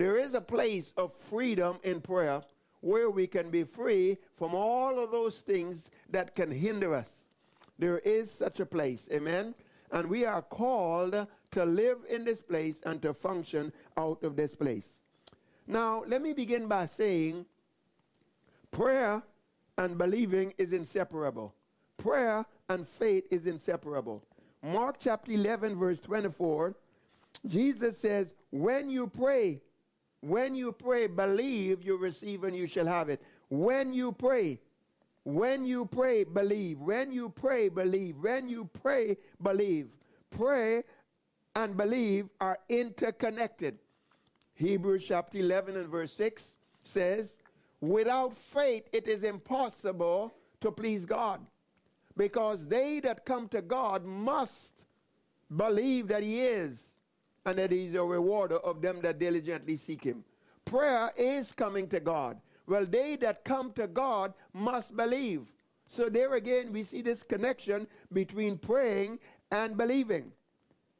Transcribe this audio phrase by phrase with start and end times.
[0.00, 2.40] There is a place of freedom in prayer
[2.80, 7.10] where we can be free from all of those things that can hinder us.
[7.78, 9.10] There is such a place.
[9.12, 9.54] Amen.
[9.92, 14.54] And we are called to live in this place and to function out of this
[14.54, 14.88] place.
[15.66, 17.44] Now, let me begin by saying
[18.70, 19.22] prayer
[19.76, 21.54] and believing is inseparable.
[21.98, 24.24] Prayer and faith is inseparable.
[24.62, 26.74] Mark chapter 11, verse 24,
[27.46, 29.60] Jesus says, When you pray,
[30.20, 33.22] when you pray, believe you receive and you shall have it.
[33.48, 34.60] When you pray,
[35.24, 36.78] when you pray, believe.
[36.78, 38.16] When you pray, believe.
[38.16, 39.88] When you pray, believe.
[40.30, 40.82] Pray
[41.56, 43.78] and believe are interconnected.
[44.54, 47.34] Hebrews chapter 11 and verse 6 says,
[47.80, 51.40] Without faith it is impossible to please God,
[52.16, 54.84] because they that come to God must
[55.56, 56.78] believe that He is,
[57.46, 60.24] and that a rewarder of them that diligently seek Him.
[60.64, 62.38] Prayer is coming to God.
[62.66, 65.46] Well, they that come to God must believe.
[65.88, 69.18] So, there again, we see this connection between praying
[69.50, 70.30] and believing.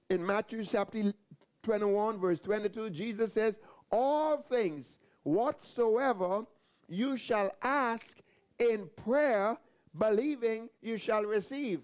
[0.09, 1.13] In Matthew chapter
[1.63, 3.61] 21, verse 22, Jesus says,
[3.93, 6.45] All things whatsoever
[6.89, 8.19] you shall ask
[8.59, 9.57] in prayer,
[9.97, 11.83] believing you shall receive.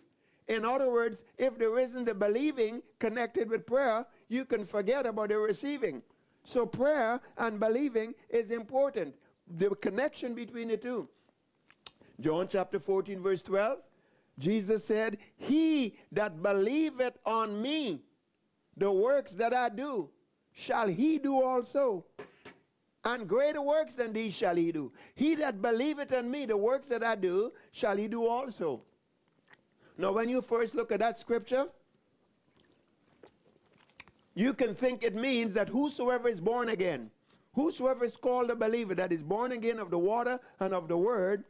[0.48, 5.28] In other words, if there isn't the believing connected with prayer, you can forget about
[5.28, 6.02] the receiving.
[6.44, 9.14] So prayer and believing is important.
[9.58, 11.08] The connection between the two.
[12.20, 13.78] John chapter 14, verse 12,
[14.38, 18.02] Jesus said, He that believeth on me,
[18.76, 20.10] the works that I do,
[20.52, 22.04] shall he do also.
[23.04, 24.92] And greater works than these shall he do.
[25.14, 28.82] He that believeth on me, the works that I do, shall he do also.
[29.96, 31.66] Now, when you first look at that scripture,
[34.36, 37.10] you can think it means that whosoever is born again,
[37.54, 40.96] whosoever is called a believer, that is born again of the water and of the
[40.96, 41.44] word,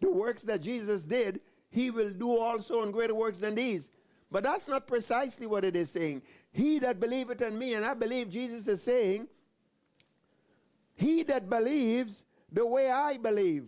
[0.00, 3.88] the works that Jesus did, he will do also and greater works than these.
[4.30, 6.22] But that's not precisely what it is saying.
[6.52, 9.26] He that believeth in me, and I believe Jesus is saying,
[10.94, 13.64] He that believes the way I believe,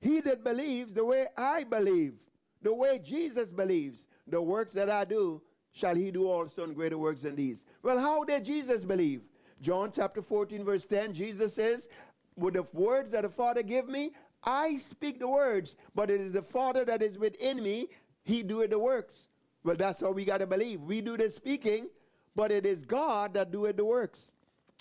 [0.00, 2.14] he that believes the way I believe,
[2.62, 5.40] the way Jesus believes, the works that I do,
[5.72, 7.62] shall he do also and greater works than these.
[7.82, 9.22] Well, how did Jesus believe?
[9.60, 11.88] John chapter 14, verse 10, Jesus says,
[12.36, 14.12] With the words that the Father give me,
[14.44, 17.88] I speak the words, but it is the Father that is within me,
[18.24, 19.28] he doeth the works.
[19.64, 20.80] Well, that's how we got to believe.
[20.80, 21.88] We do the speaking,
[22.34, 24.18] but it is God that doeth the works.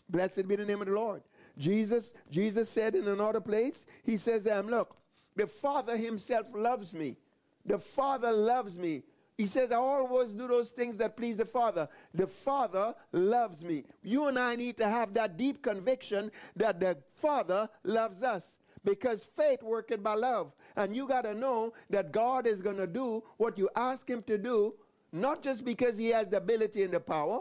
[0.09, 1.21] Blessed be the name of the Lord.
[1.57, 4.95] Jesus, Jesus said in another place, he says, um, look,
[5.35, 7.17] the Father himself loves me.
[7.65, 9.03] The Father loves me.
[9.41, 11.89] He says, I always do those things that please the Father.
[12.13, 13.85] The Father loves me.
[14.03, 19.23] You and I need to have that deep conviction that the Father loves us because
[19.35, 20.53] faith worketh by love.
[20.75, 24.21] And you got to know that God is going to do what you ask Him
[24.27, 24.75] to do,
[25.11, 27.39] not just because He has the ability and the power,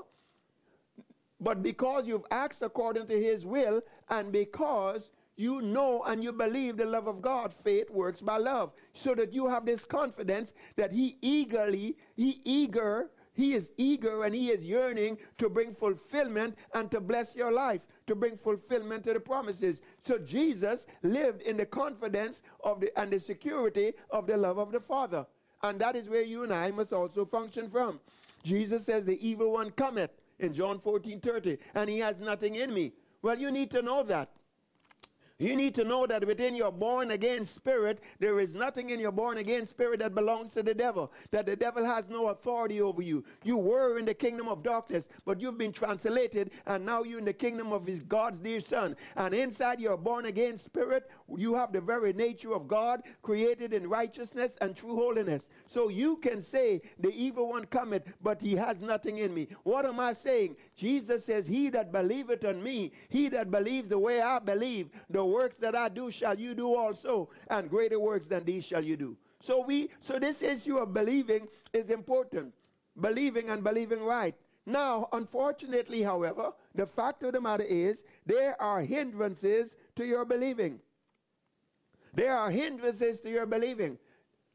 [1.39, 6.77] but because you've asked according to His will and because you know and you believe
[6.77, 7.51] the love of God.
[7.51, 8.73] Faith works by love.
[8.93, 14.35] So that you have this confidence that He eagerly, He eager, He is eager and
[14.35, 19.15] He is yearning to bring fulfillment and to bless your life, to bring fulfillment to
[19.15, 19.81] the promises.
[20.03, 24.73] So Jesus lived in the confidence of the and the security of the love of
[24.73, 25.25] the Father.
[25.63, 28.01] And that is where you and I must also function from.
[28.43, 32.75] Jesus says, The evil one cometh in John 14 30, and he has nothing in
[32.75, 32.93] me.
[33.23, 34.31] Well, you need to know that.
[35.41, 39.11] You need to know that within your born again spirit, there is nothing in your
[39.11, 43.01] born again spirit that belongs to the devil, that the devil has no authority over
[43.01, 43.25] you.
[43.43, 47.25] You were in the kingdom of darkness, but you've been translated, and now you're in
[47.25, 48.97] the kingdom of his God's dear son.
[49.17, 53.89] And inside your born again spirit, you have the very nature of God, created in
[53.89, 55.49] righteousness and true holiness.
[55.65, 59.49] So you can say, The evil one cometh, but he has nothing in me.
[59.63, 60.57] What am I saying?
[60.77, 65.30] Jesus says, He that believeth on me, he that believes the way I believe, the
[65.31, 68.97] works that I do shall you do also, and greater works than these shall you
[68.97, 69.17] do.
[69.41, 72.53] So we so this issue of believing is important.
[73.01, 74.35] Believing and believing right.
[74.67, 80.81] Now, unfortunately, however, the fact of the matter is there are hindrances to your believing.
[82.13, 83.99] There are hindrances to your believing.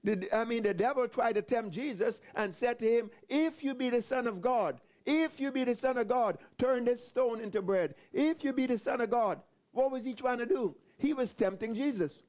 [0.04, 3.74] The, I mean, the devil tried to tempt Jesus and said to him, If you
[3.74, 7.42] be the Son of God, if you be the Son of God, turn this stone
[7.42, 7.96] into bread.
[8.14, 9.42] If you be the Son of God,
[9.76, 10.76] what was he trying to do?
[10.98, 12.24] He was tempting Jesus.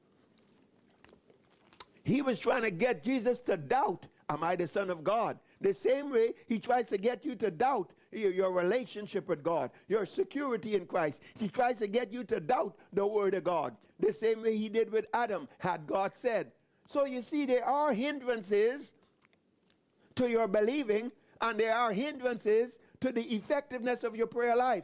[2.03, 5.39] He was trying to get Jesus to doubt, Am I the Son of God?
[5.61, 10.05] The same way he tries to get you to doubt your, relationship with God, your
[10.05, 11.21] security in Christ.
[11.39, 14.67] He tries to get you to doubt the Word of God, the same way he
[14.67, 16.51] did with Adam, had God said.
[16.89, 18.93] So you see, there are hindrances
[20.15, 24.83] to your believing, and there are hindrances to the effectiveness of your prayer life.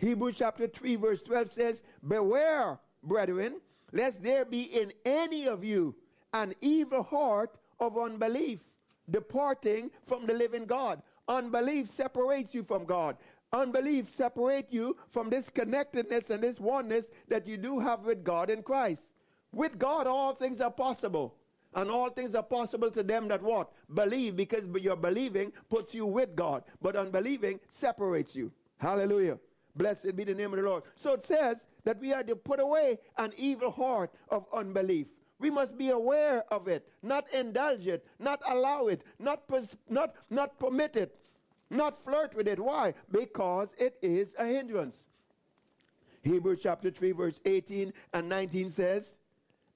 [0.00, 3.60] Hebrews chapter 3, verse 12 says, Beware, brethren,
[3.92, 5.94] lest there be in any of you
[6.32, 8.60] an evil heart of unbelief,
[9.10, 11.02] departing from the living God.
[11.28, 13.16] Unbelief separates you from God.
[13.52, 18.48] Unbelief separates you from this connectedness and this oneness that you do have with God
[18.48, 19.02] in Christ.
[19.52, 21.34] With God, all things are possible.
[21.74, 23.70] And all things are possible to them that what?
[23.92, 26.64] Believe, because your believing puts you with God.
[26.80, 28.50] But unbelieving separates you.
[28.78, 29.38] Hallelujah.
[29.74, 30.82] Blessed be the name of the Lord.
[30.96, 35.06] So it says that we are to put away an evil heart of unbelief.
[35.38, 40.14] We must be aware of it, not indulge it, not allow it, not, pers- not,
[40.28, 41.16] not permit it,
[41.70, 42.60] not flirt with it.
[42.60, 42.92] Why?
[43.10, 44.96] Because it is a hindrance.
[46.22, 49.16] Hebrews chapter 3, verse 18 and 19 says,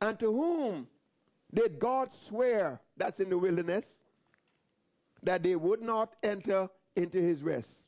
[0.02, 0.86] And to whom
[1.52, 4.00] did God swear, that's in the wilderness,
[5.22, 7.86] that they would not enter into his rest?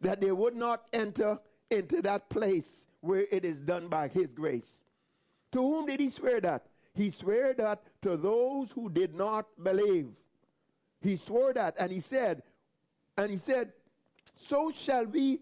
[0.00, 1.38] That they would not enter
[1.70, 4.78] into that place where it is done by his grace.
[5.52, 6.66] To whom did he swear that?
[6.94, 10.08] He swore that to those who did not believe.
[11.00, 12.42] He swore that and he said,
[13.18, 13.72] and he said,
[14.34, 15.40] so shall we.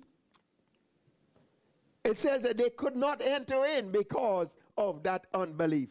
[2.04, 5.88] It says that they could not enter in because of that unbelief.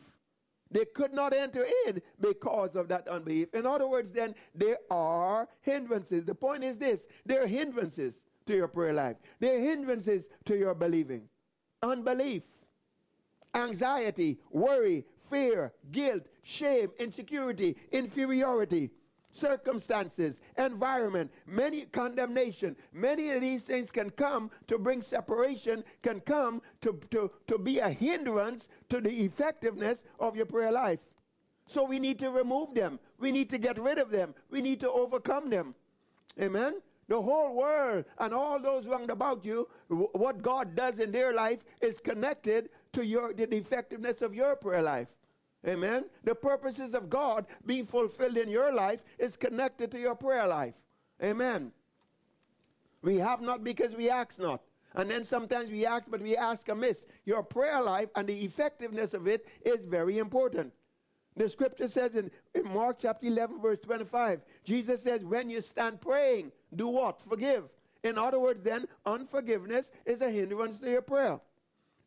[0.70, 3.54] They could not enter in because of that unbelief.
[3.54, 6.26] In other words, then, there are hindrances.
[6.26, 10.56] The point is this there are hindrances to your prayer life, there are hindrances to
[10.56, 11.30] your believing.
[11.82, 12.44] Unbelief,
[13.54, 18.92] anxiety, worry, fear, guilt, shame, insecurity, inferiority
[19.34, 22.76] circumstances, environment, many condemnation.
[22.94, 27.80] Many of these things can come to bring separation, can come to, to, to be
[27.80, 31.00] a hindrance to the effectiveness of your prayer life.
[31.68, 33.00] So we need to remove them.
[33.20, 34.36] We need to get rid of them.
[34.50, 35.76] We need to overcome them.
[36.40, 36.82] Amen?
[37.08, 41.60] The whole world and all those round about you, what God does in their life
[41.82, 45.10] is connected to your, the effectiveness of your prayer life.
[45.68, 46.06] Amen.
[46.24, 50.74] The purposes of God being fulfilled in your life is connected to your prayer life.
[51.22, 51.72] Amen.
[53.02, 54.62] We have not because we ask not.
[54.96, 57.06] And then sometimes we ask, but we ask amiss.
[57.26, 60.72] Your prayer life and the effectiveness of it is very important.
[61.36, 66.00] The scripture says in, in Mark chapter 11, verse 25, Jesus says, When you stand
[66.00, 67.20] praying, do what?
[67.22, 67.66] Forgive.
[68.04, 71.40] In other words, then, unforgiveness is a hindrance to your prayer.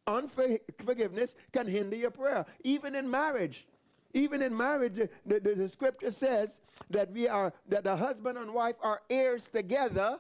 [0.07, 3.67] Unforgiveness can hinder your prayer, even in marriage.
[4.15, 8.55] Even in marriage, the, the, the, scripture says that we are that the husband and
[8.55, 10.19] wife are heirs together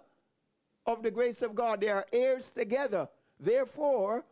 [0.84, 1.80] of the grace of God.
[1.80, 3.08] They are heirs together.
[3.40, 4.24] Therefore,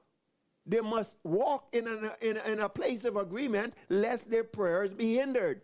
[0.67, 5.14] they must walk in, an, in, in a place of agreement lest their prayers be
[5.14, 5.60] hindered.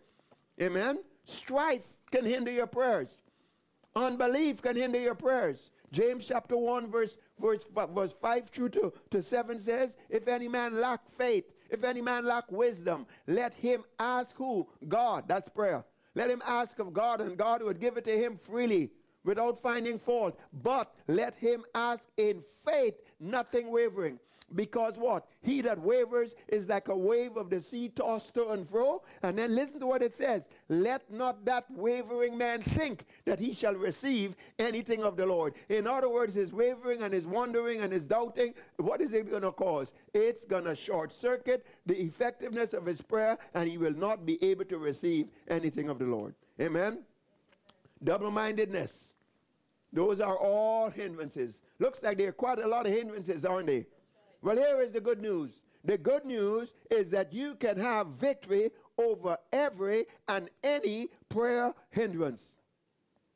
[0.61, 1.01] Amen.
[1.25, 3.19] Strife can hinder your prayers.
[3.97, 5.71] Unbelief can hinder your prayers.
[5.93, 10.81] James chapter 1, verse verse, verse 5 through to, to 7 says, If any man
[10.81, 14.69] lack faith, if any man lack wisdom, let him ask who?
[14.87, 15.27] God.
[15.27, 15.85] That's prayer.
[16.15, 18.91] Let him ask of God, and God would give it to him freely
[19.25, 20.39] without finding fault.
[20.53, 24.19] But let him ask in faith, nothing wavering.
[24.55, 25.27] Because what?
[25.43, 29.03] He that wavers is like a wave of the sea tossed to and fro.
[29.23, 30.43] And then listen to what it says.
[30.69, 35.55] Let not that wavering man think that he shall receive anything of the Lord.
[35.69, 39.43] In other words, his wavering and his wondering and his doubting, what is it going
[39.43, 39.93] to cause?
[40.15, 44.43] It's going to short circuit the effectiveness of his prayer, and he will not be
[44.43, 46.35] able to receive anything of the Lord.
[46.61, 47.05] Amen?
[48.03, 49.15] Double mindedness.
[49.93, 51.61] Those are all hindrances.
[51.79, 53.87] Looks like there are quite a lot of hindrances, aren't they?
[54.43, 55.51] Well, here is the good news.
[55.85, 62.43] The good news is that you can have victory over every and any prayer hindrance.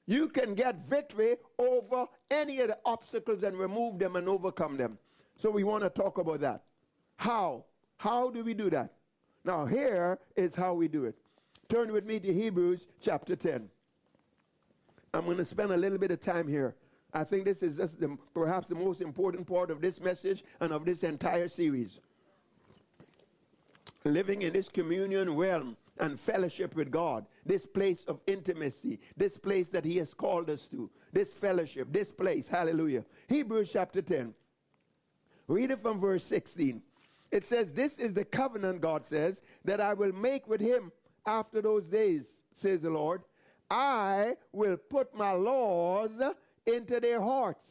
[0.07, 4.99] You can get victory over any of the obstacles and remove them and overcome them.
[5.37, 6.65] So we want to talk about that.
[7.17, 7.65] How?
[7.97, 8.93] How do we do that?
[9.45, 11.17] Now, here is how we do it.
[11.69, 13.69] Turn with me to Hebrews chapter 10.
[15.15, 16.75] I'm going to spend a little bit of time here
[17.15, 20.85] I think this is the, perhaps the most important part of this message and of
[20.85, 22.01] this entire series.
[24.05, 29.69] Living in this communion realm and fellowship with God, this place of intimacy, this place
[29.69, 32.49] that He has called us to, this fellowship, this place.
[32.49, 33.05] Hallelujah.
[33.29, 34.35] Hebrews chapter 10.
[35.47, 36.83] Read it from verse 16.
[37.31, 40.91] It says, This is the covenant, God says, that I will make with him
[41.25, 42.25] after those days,
[42.57, 43.23] says the Lord.
[43.71, 46.21] I will put my laws
[46.67, 47.67] into their hearts,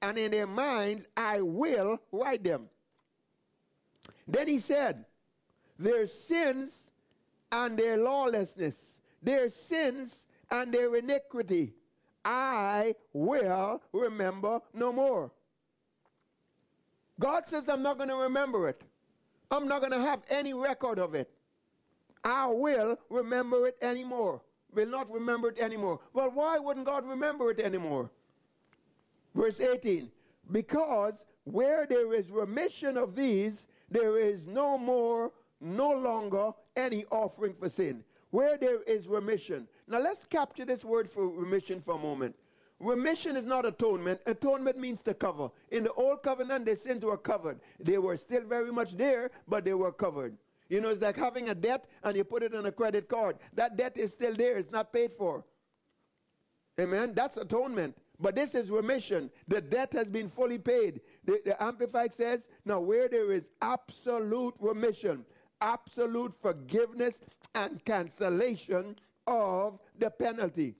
[0.00, 2.68] and in their minds I will write them.
[4.26, 5.04] Then he said,
[5.78, 6.90] Their sins
[7.50, 10.16] and their lawlessness, their sins
[10.50, 11.74] and their iniquity,
[12.24, 15.30] I will remember no more.
[17.18, 18.80] God says, I'm not going to remember it.
[19.50, 21.30] I'm not going to have any record of it.
[22.24, 24.40] I will remember it anymore.
[24.74, 26.00] Will not remember it anymore.
[26.12, 28.10] Well, why wouldn't God remember it anymore?
[29.34, 30.10] Verse 18
[30.50, 37.54] Because where there is remission of these, there is no more, no longer any offering
[37.54, 38.04] for sin.
[38.30, 39.68] Where there is remission.
[39.86, 42.34] Now let's capture this word for remission for a moment.
[42.80, 44.20] Remission is not atonement.
[44.26, 45.50] Atonement means to cover.
[45.70, 47.60] In the old covenant, the sins were covered.
[47.78, 50.36] They were still very much there, but they were covered.
[50.72, 53.36] You know, it's like having a debt and you put it on a credit card.
[53.52, 55.44] That debt is still there, it's not paid for.
[56.80, 57.12] Amen?
[57.14, 57.94] That's atonement.
[58.18, 59.30] But this is remission.
[59.48, 61.02] The debt has been fully paid.
[61.26, 65.26] The, the Amplified says, now where there is absolute remission,
[65.60, 67.20] absolute forgiveness
[67.54, 70.76] and cancellation of the penalty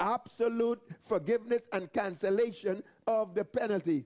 [0.00, 4.04] absolute forgiveness and cancellation of the penalty.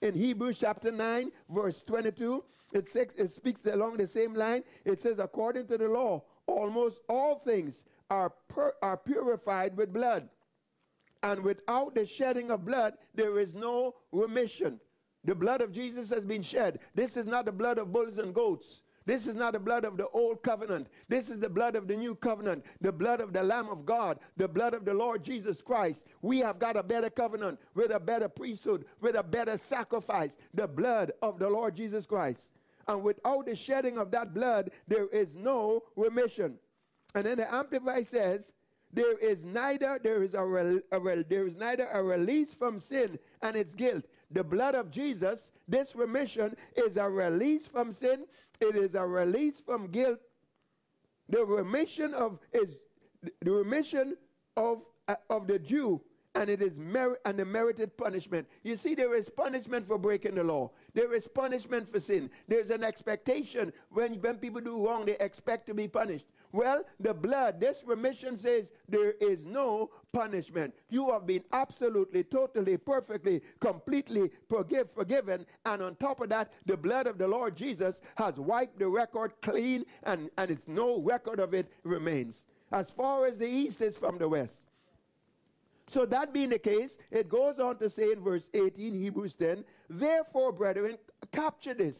[0.00, 2.42] In Hebrews chapter 9, verse 22,
[2.74, 4.64] it, says, it speaks along the same line.
[4.84, 10.28] It says, according to the law, almost all things are, per, are purified with blood.
[11.22, 14.80] And without the shedding of blood, there is no remission.
[15.24, 16.80] The blood of Jesus has been shed.
[16.94, 18.82] This is not the blood of bulls and goats.
[19.06, 20.88] This is not the blood of the old covenant.
[21.08, 24.18] This is the blood of the new covenant, the blood of the Lamb of God,
[24.36, 26.04] the blood of the Lord Jesus Christ.
[26.22, 30.66] We have got a better covenant with a better priesthood, with a better sacrifice, the
[30.66, 32.48] blood of the Lord Jesus Christ.
[32.88, 36.56] And without the shedding of that blood, there is no remission.
[37.14, 38.52] And then the Amplified says,
[38.92, 43.18] there is neither there is a, a re, there is neither a release from sin
[43.42, 44.04] and its guilt.
[44.30, 48.24] The blood of Jesus, this remission is a release from sin
[48.60, 50.20] it is a release from guilt.
[51.28, 52.78] The remission of is
[53.40, 54.16] the remission
[54.56, 56.00] of uh, of the Jew,
[56.34, 58.46] and it is merit and the merited punishment.
[58.62, 60.70] You see, there is punishment for breaking the law.
[60.92, 62.30] There is punishment for sin.
[62.48, 66.26] There's an expectation when when people do wrong, they expect to be punished.
[66.54, 70.72] Well, the blood, this remission says there is no punishment.
[70.88, 75.46] You have been absolutely, totally, perfectly, completely forgive, forgiven.
[75.66, 79.32] And on top of that, the blood of the Lord Jesus has wiped the record
[79.42, 82.44] clean, and, and it's no record of it remains.
[82.70, 84.60] As far as the east is from the west.
[85.86, 89.64] So that being the case, it goes on to say in verse 18, Hebrews 10,
[89.88, 90.96] therefore, brethren,
[91.30, 91.96] capture this.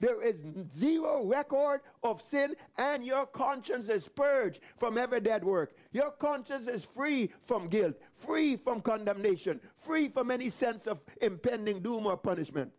[0.00, 0.36] There is
[0.76, 5.74] zero record of sin, and your conscience is purged from every dead work.
[5.92, 11.80] Your conscience is free from guilt, free from condemnation, free from any sense of impending
[11.80, 12.72] doom or punishment.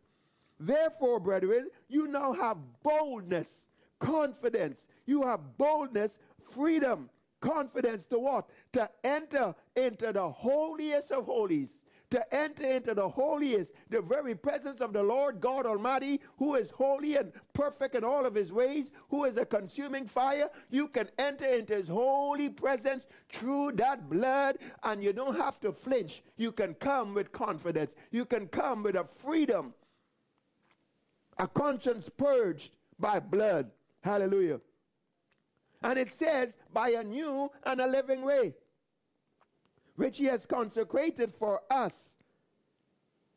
[0.59, 3.65] Therefore, brethren, you now have boldness,
[3.99, 4.79] confidence.
[5.05, 6.19] You have boldness,
[6.51, 8.49] freedom, confidence to what?
[8.73, 11.79] To enter into the holiest of holies
[12.09, 16.71] to enter into the holiest, the very presence of the Lord God Almighty, who is
[16.71, 20.49] holy and perfect in all of his ways, who is a consuming fire.
[20.69, 25.71] You can enter into his holy presence through that blood, and you don't have to
[25.71, 26.23] flinch.
[26.37, 27.93] You can come with confidence.
[28.11, 29.73] You can come with a freedom,
[31.37, 33.69] a conscience purged by blood.
[34.01, 34.61] Hallelujah.
[35.81, 38.53] And it says, by a new and a living way
[39.95, 42.15] which he has consecrated for us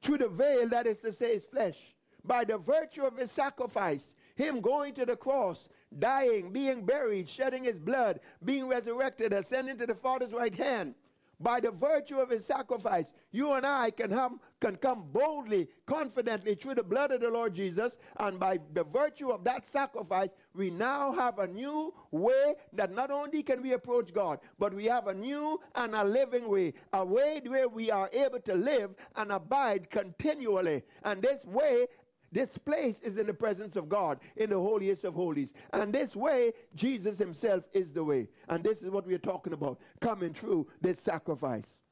[0.00, 1.76] through the veil, that is to say, his flesh,
[2.24, 5.68] by the virtue of his sacrifice, him going to the cross,
[5.98, 10.94] dying, being buried, shedding his blood, being resurrected, ascending to the Father's right hand.
[11.40, 14.32] By the virtue of his sacrifice, you and I can, have,
[14.62, 17.98] can come boldly, confidently through the blood of the Lord Jesus.
[18.18, 23.10] And by the virtue of that sacrifice, we now have a new way that not
[23.10, 27.04] only can we approach God, but we have a new and a living way, a
[27.04, 30.82] way where we are able to live and abide continually.
[31.02, 31.86] And this way
[32.30, 35.52] this place is in the presence of God, in the holiest of holies.
[35.74, 38.28] And this way, Jesus himself is the way.
[38.48, 41.82] And this is what we're talking about, coming through this sacrifice.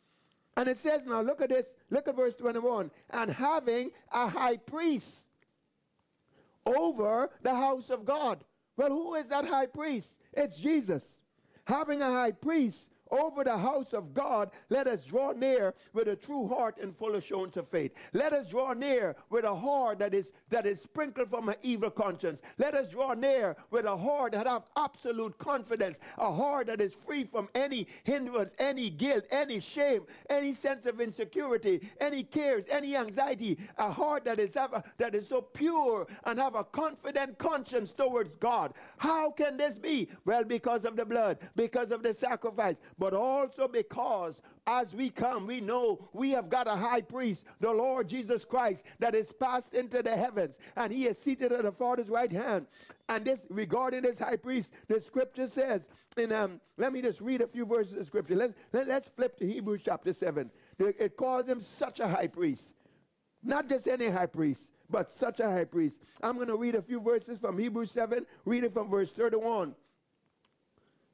[0.60, 2.90] And it says now, look at this, look at verse 21.
[3.08, 5.24] And having a high priest
[6.66, 8.44] over the house of God.
[8.76, 10.18] Well, who is that high priest?
[10.34, 11.02] It's Jesus.
[11.64, 16.16] Having a high priest over the house of God, let us draw near with a
[16.16, 17.92] true heart and full assurance of faith.
[18.12, 21.90] Let us draw near with a heart that is that is sprinkled from an evil
[21.90, 22.40] conscience.
[22.58, 26.94] Let us draw near with a heart that have absolute confidence, a heart that is
[26.94, 32.96] free from any hindrance, any guilt, any shame, any sense of insecurity, any cares, any
[32.96, 38.36] anxiety, a heart that is that is so pure and have a confident conscience towards
[38.36, 38.74] God.
[38.98, 40.08] How can this be?
[40.24, 45.46] Well, because of the blood, because of the sacrifice, but also because as we come,
[45.46, 49.74] we know we have got a high priest, the Lord Jesus Christ, that is passed
[49.74, 52.66] into the heavens, and he is seated at the Father's right hand.
[53.08, 55.88] And this, regarding this high priest, the scripture says,
[56.18, 58.34] in um, let me just read a few verses of scripture.
[58.34, 60.50] Let's, let, let us flip to Hebrews chapter 7.
[60.78, 62.74] It calls him such a high priest.
[63.42, 65.96] Not just any high priest, but such a high priest.
[66.22, 69.74] I'm going to read a few verses from Hebrews 7, reading from verse 31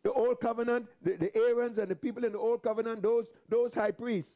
[0.07, 3.75] the old covenant, the, the Aarons and the people in the old covenant, those, those
[3.75, 4.35] high priests.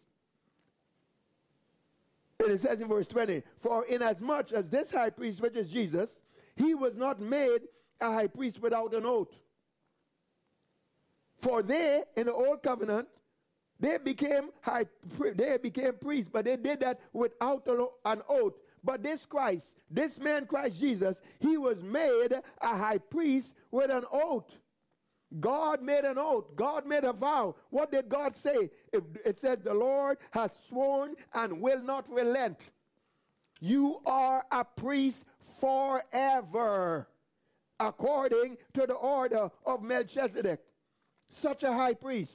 [2.41, 6.11] And it says in verse 20, For inasmuch as this high priest, which is Jesus,
[6.57, 7.61] he was not made
[8.01, 9.33] a high priest without an oath.
[11.39, 13.07] For they, in the old covenant,
[13.79, 14.87] they became high,
[15.37, 17.65] they became priests, but they did that without
[18.05, 18.55] an oath.
[18.83, 24.03] But this Christ, this man Christ Jesus, he was made a high priest with an
[24.11, 24.51] oath.
[25.39, 26.57] God made an oath.
[26.57, 27.55] God made a vow.
[27.71, 28.71] What did God say?
[28.93, 32.71] It, it said, The Lord has sworn and will not relent.
[33.61, 35.25] You are a priest
[35.61, 37.07] forever,
[37.79, 40.61] according to the order of Melchizedek.
[41.29, 42.33] Such a high priest.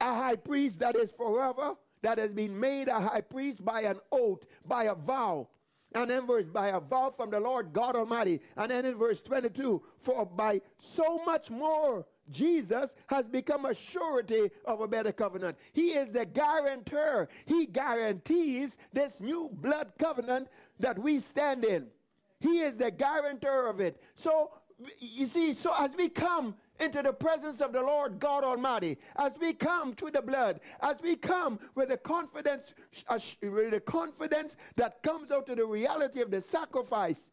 [0.00, 3.98] A high priest that is forever, that has been made a high priest by an
[4.12, 5.48] oath, by a vow.
[5.94, 8.40] And then verse, by a vow from the Lord God Almighty.
[8.56, 14.50] And then in verse 22, for by so much more Jesus has become a surety
[14.64, 15.56] of a better covenant.
[15.72, 17.28] He is the guarantor.
[17.46, 21.86] He guarantees this new blood covenant that we stand in.
[22.40, 24.00] He is the guarantor of it.
[24.14, 24.50] So,
[24.98, 29.32] you see, so as we come into the presence of the Lord God Almighty, as
[29.40, 32.74] we come to the blood, as we come with the confidence,
[33.08, 37.30] uh, with the confidence that comes out of the reality of the sacrifice,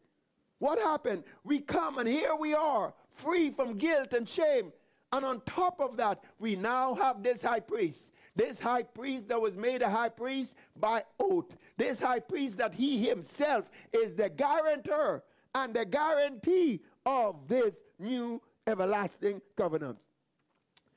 [0.58, 1.24] what happened?
[1.44, 4.72] We come and here we are, free from guilt and shame.
[5.12, 8.12] And on top of that, we now have this high priest.
[8.34, 11.56] This high priest that was made a high priest by oath.
[11.76, 15.22] This high priest that he himself is the guarantor
[15.54, 19.98] and the guarantee of this new everlasting covenant.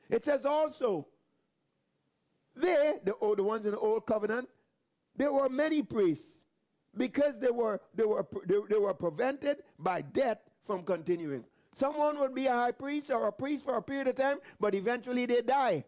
[0.09, 1.07] It says also,
[2.55, 4.49] they, the, the ones in the old covenant,
[5.15, 6.41] there were many priests
[6.97, 11.43] because they were, they, were, they, they were prevented by death from continuing.
[11.75, 14.73] Someone would be a high priest or a priest for a period of time, but
[14.73, 15.85] eventually they die.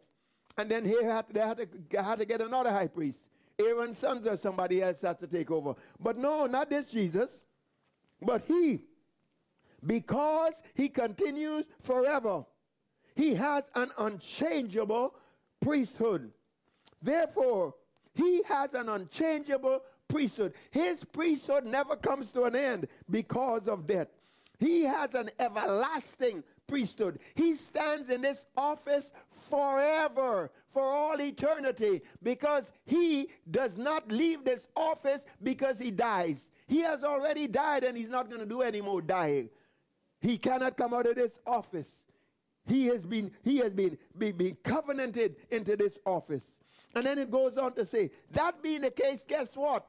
[0.57, 3.19] And then here had, they had to, had to get another high priest.
[3.59, 5.75] Aaron's sons or somebody else had to take over.
[5.99, 7.29] But no, not this Jesus,
[8.21, 8.81] but he
[9.85, 12.45] because he continues forever.
[13.15, 15.15] He has an unchangeable
[15.59, 16.31] priesthood.
[17.01, 17.75] Therefore,
[18.13, 20.53] he has an unchangeable priesthood.
[20.71, 24.07] His priesthood never comes to an end because of death.
[24.59, 27.19] He has an everlasting priesthood.
[27.35, 29.11] He stands in this office
[29.49, 36.51] forever, for all eternity, because he does not leave this office because he dies.
[36.67, 39.49] He has already died and he's not going to do any more dying.
[40.21, 42.03] He cannot come out of this office.
[42.67, 46.43] He has been, he has been, been, covenanted into this office.
[46.93, 49.87] And then it goes on to say, that being the case, guess what?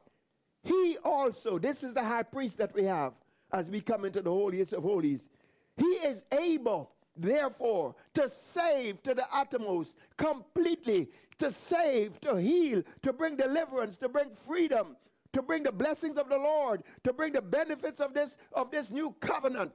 [0.63, 3.13] He also, this is the high priest that we have
[3.53, 5.29] as we come into the holiest of holies.
[5.77, 13.13] He is able, therefore, to save to the uttermost, completely, to save, to heal, to
[13.13, 14.97] bring deliverance, to bring freedom,
[15.33, 18.91] to bring the blessings of the Lord, to bring the benefits of this, of this
[18.91, 19.73] new covenant.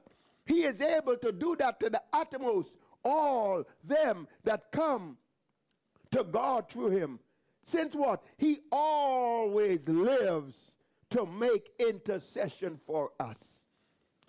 [0.48, 5.18] He is able to do that to the uttermost, all them that come
[6.10, 7.20] to God through him.
[7.64, 8.24] Since what?
[8.38, 10.72] He always lives
[11.10, 13.38] to make intercession for us.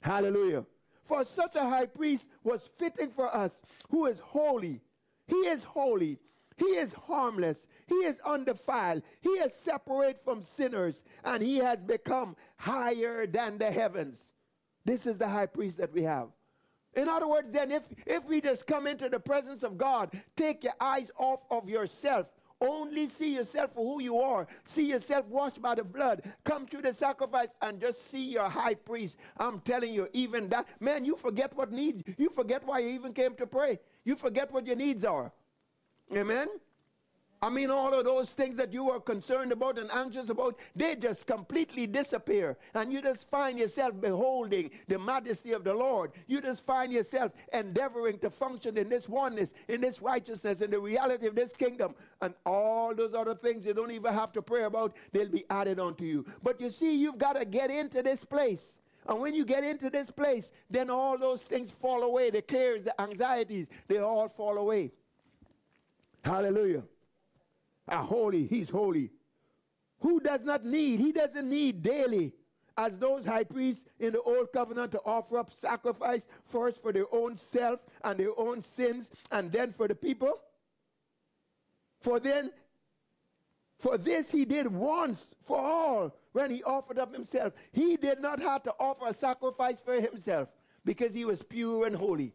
[0.01, 0.65] Hallelujah.
[1.05, 3.51] For such a high priest was fitting for us,
[3.89, 4.81] who is holy.
[5.25, 6.19] He is holy.
[6.57, 7.65] He is harmless.
[7.87, 9.03] He is undefiled.
[9.21, 14.17] He is separate from sinners, and he has become higher than the heavens.
[14.89, 16.29] This is the high priest that we have.
[16.95, 20.63] In other words, then, if, if we just come into the presence of God, take
[20.63, 22.25] your eyes off of yourself.
[22.59, 24.47] Only see yourself for who you are.
[24.63, 26.23] See yourself washed by the blood.
[26.43, 29.15] Come through the sacrifice and just see your high priest.
[29.37, 32.01] I'm telling you, even that, man, you forget what needs.
[32.17, 33.77] You forget why you even came to pray.
[34.03, 35.31] You forget what your needs are.
[36.17, 36.47] Amen?
[37.41, 40.97] I mean, all of those things that you were concerned about and anxious about, they
[40.97, 42.57] just completely disappear.
[42.73, 46.11] And you just find yourself beholding the majesty of the Lord.
[46.27, 50.79] You just find yourself endeavoring to function in this oneness, in this righteousness, in the
[50.79, 51.95] reality of this kingdom.
[52.21, 55.79] And all those other things you don't even have to pray about, they'll be added
[55.79, 56.25] onto you.
[56.43, 58.73] But you see, you've got to get into this place.
[59.07, 62.31] And when you get into this place, then all those things fall away.
[62.31, 64.91] The cares, the anxieties, they all fall away.
[66.21, 66.83] Hallelujah
[67.89, 68.47] are holy.
[68.47, 69.11] He's holy.
[69.99, 70.99] Who does not need?
[70.99, 72.33] He doesn't need daily,
[72.77, 77.13] as those high priests in the old covenant, to offer up sacrifice first for their
[77.13, 80.39] own self and their own sins, and then for the people.
[81.99, 82.51] For then,
[83.77, 87.53] for this he did once for all when he offered up himself.
[87.71, 90.49] He did not have to offer a sacrifice for himself
[90.85, 92.33] because he was pure and holy.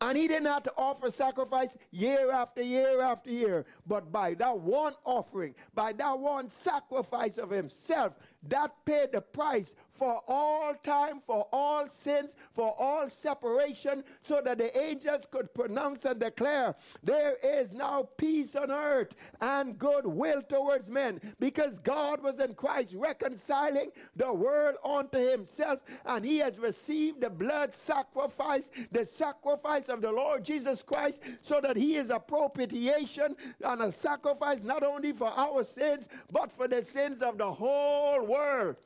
[0.00, 3.64] And he didn't have to offer sacrifice year after year after year.
[3.86, 8.12] But by that one offering, by that one sacrifice of himself,
[8.48, 14.58] that paid the price for all time, for all sins, for all separation, so that
[14.58, 20.88] the angels could pronounce and declare, There is now peace on earth and goodwill towards
[20.88, 27.20] men, because God was in Christ reconciling the world unto himself, and he has received
[27.20, 32.18] the blood sacrifice, the sacrifice of the Lord Jesus Christ, so that he is a
[32.18, 37.50] propitiation and a sacrifice not only for our sins, but for the sins of the
[37.50, 38.76] whole world.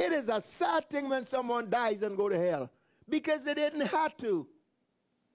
[0.00, 2.70] It is a sad thing when someone dies and go to hell
[3.06, 4.46] because they didn't have to.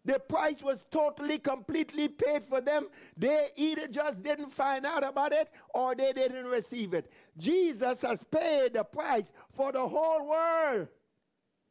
[0.04, 2.88] The price was totally, completely paid for them.
[3.16, 7.12] They either just didn't find out about it or they didn't receive it.
[7.38, 10.88] Jesus has paid the price for the whole world,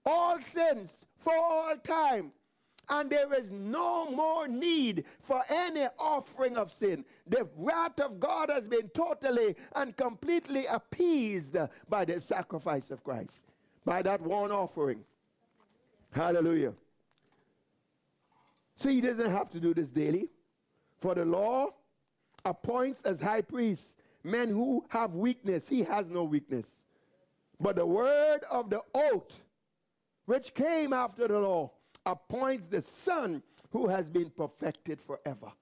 [0.06, 2.30] all sins, for all time
[2.88, 7.04] and there is no more need for any offering of sin.
[7.26, 11.56] The wrath of God has been totally and completely appeased
[11.88, 13.44] by the sacrifice of Christ,
[13.84, 15.04] by that one offering.
[16.12, 16.74] Hallelujah.
[18.76, 20.28] See, he doesn't have to do this daily.
[20.98, 21.68] For the law
[22.44, 25.68] appoints as high priests men who have weakness.
[25.68, 26.66] He has no weakness.
[27.60, 29.40] But the word of the oath,
[30.26, 31.70] which came after the law,
[32.06, 35.52] appoints the Son who has been perfected forever.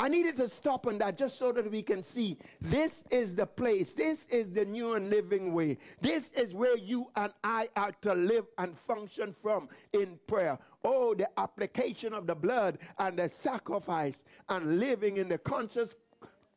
[0.00, 3.46] I needed to stop on that just so that we can see this is the
[3.46, 3.92] place.
[3.92, 5.76] This is the new and living way.
[6.00, 10.58] This is where you and I are to live and function from in prayer.
[10.84, 15.94] Oh, the application of the blood and the sacrifice and living in the conscious,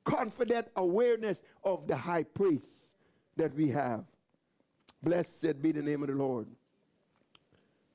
[0.05, 2.93] confident awareness of the high priest
[3.35, 4.05] that we have.
[5.01, 6.47] Blessed be the name of the Lord.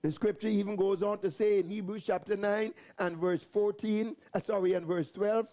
[0.03, 4.41] The scripture even goes on to say in Hebrews chapter 9 and verse 14, uh,
[4.41, 5.49] sorry, and verse 12,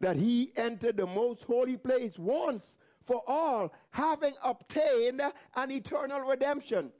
[0.00, 5.20] that he entered the most holy place once for all, having obtained
[5.56, 6.90] an eternal redemption.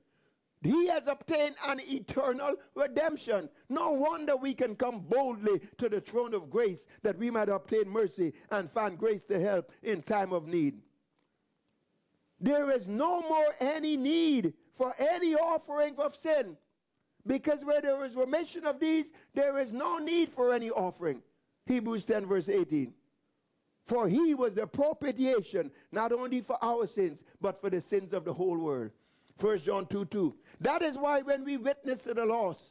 [0.62, 3.50] He has obtained an eternal redemption.
[3.68, 7.88] No wonder we can come boldly to the throne of grace that we might obtain
[7.88, 10.80] mercy and find grace to help in time of need.
[12.40, 16.56] There is no more any need for any offering of sin.
[17.26, 21.22] Because where there is remission of these, there is no need for any offering.
[21.66, 22.92] Hebrews 10, verse 18.
[23.86, 28.24] For he was the propitiation, not only for our sins, but for the sins of
[28.24, 28.90] the whole world.
[29.40, 30.34] 1 John 2 2.
[30.60, 32.62] That is why when we witness to the lost,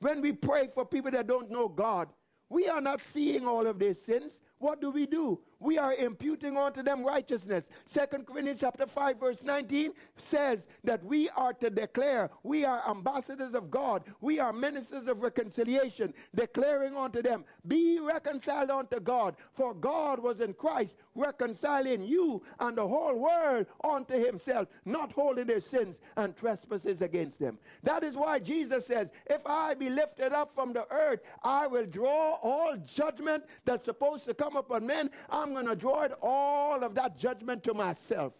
[0.00, 2.08] when we pray for people that don't know God,
[2.48, 4.40] we are not seeing all of their sins.
[4.62, 5.40] What do we do?
[5.62, 7.68] we are imputing unto them righteousness.
[7.86, 13.54] Second Corinthians chapter 5 verse 19 says that we are to declare we are ambassadors
[13.54, 14.02] of God.
[14.20, 20.40] We are ministers of reconciliation, declaring unto them, be reconciled unto God, for God was
[20.40, 26.34] in Christ reconciling you and the whole world unto himself, not holding their sins and
[26.34, 27.58] trespasses against them.
[27.82, 31.86] That is why Jesus says, if I be lifted up from the earth, I will
[31.86, 35.10] draw all judgment that's supposed to come upon men.
[35.30, 38.32] I'm I'm going to draw it all of that judgment to myself.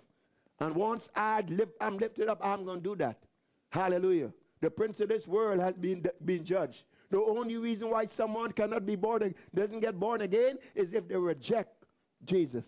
[0.61, 3.18] And once I lift, I'm lifted up, I'm going to do that.
[3.70, 4.33] Hallelujah.
[4.61, 6.85] The prince of this world has been, been judged.
[7.11, 11.16] The only reason why someone cannot be born, doesn't get born again, is if they
[11.16, 11.85] reject
[12.25, 12.66] Jesus.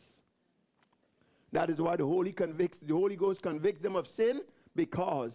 [1.52, 4.42] That is why the Holy convicts, the Holy Ghost convicts them of sin
[4.74, 5.32] because,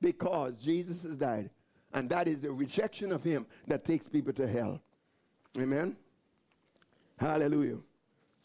[0.00, 1.50] because Jesus has died.
[1.92, 4.80] And that is the rejection of him that takes people to hell.
[5.58, 5.96] Amen.
[7.18, 7.78] Hallelujah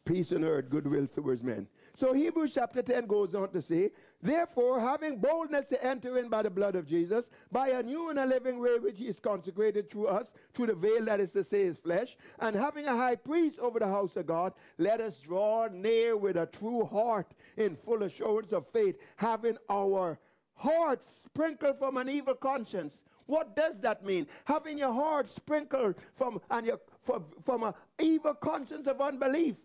[0.08, 1.68] peace on earth, goodwill towards men.
[1.96, 6.44] So Hebrews chapter 10 goes on to say, Therefore, having boldness to enter in by
[6.44, 10.08] the blood of Jesus, by a new and a living way which is consecrated through
[10.08, 13.60] us, through the veil that is to say his flesh, and having a high priest
[13.60, 18.04] over the house of God, let us draw near with a true heart in full
[18.04, 20.20] assurance of faith, having our
[20.56, 23.04] hearts sprinkled from an evil conscience.
[23.28, 24.26] What does that mean?
[24.46, 29.56] Having your heart sprinkled from and your from, from an evil conscience of unbelief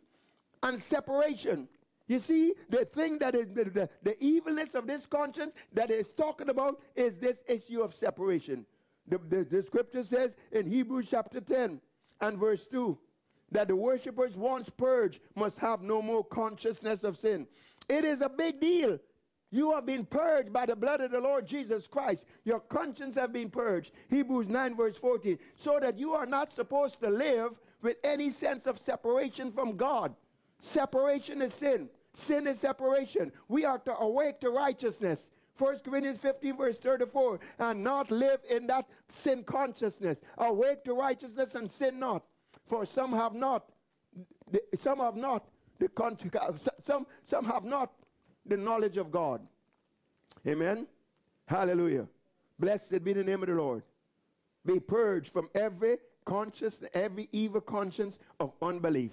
[0.62, 1.68] and separation.
[2.07, 6.12] You see, the thing that is the, the, the evilness of this conscience that is
[6.12, 8.66] talking about is this issue of separation.
[9.09, 11.81] The, the, the scripture says in Hebrews chapter 10
[12.20, 12.98] and verse 2
[13.51, 17.46] that the worshippers once purged must have no more consciousness of sin.
[17.88, 18.98] It is a big deal.
[19.53, 22.25] You have been purged by the blood of the Lord Jesus Christ.
[22.45, 23.93] Your conscience have been purged.
[24.09, 25.38] Hebrews 9 verse 14.
[25.55, 30.15] So that you are not supposed to live with any sense of separation from God.
[30.61, 31.91] Separation is sin.
[32.15, 33.31] Sin is separation.
[33.49, 35.31] We are to awake to righteousness.
[35.59, 40.19] 1 Corinthians 15, verse 34, and not live in that sin consciousness.
[40.38, 42.25] Awake to righteousness and sin not.
[42.67, 43.67] For some have not,
[44.79, 45.47] some have not
[45.79, 47.93] the some, some have not
[48.46, 49.40] the knowledge of God.
[50.46, 50.87] Amen.
[51.46, 52.09] Hallelujah.
[52.59, 53.83] Blessed be the name of the Lord.
[54.64, 59.12] Be purged from every conscious, every evil conscience of unbelief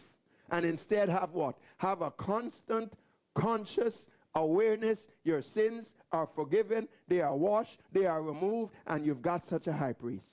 [0.51, 1.55] and instead have what?
[1.77, 2.93] Have a constant,
[3.33, 9.45] conscious awareness your sins are forgiven, they are washed, they are removed, and you've got
[9.45, 10.25] such a high priest.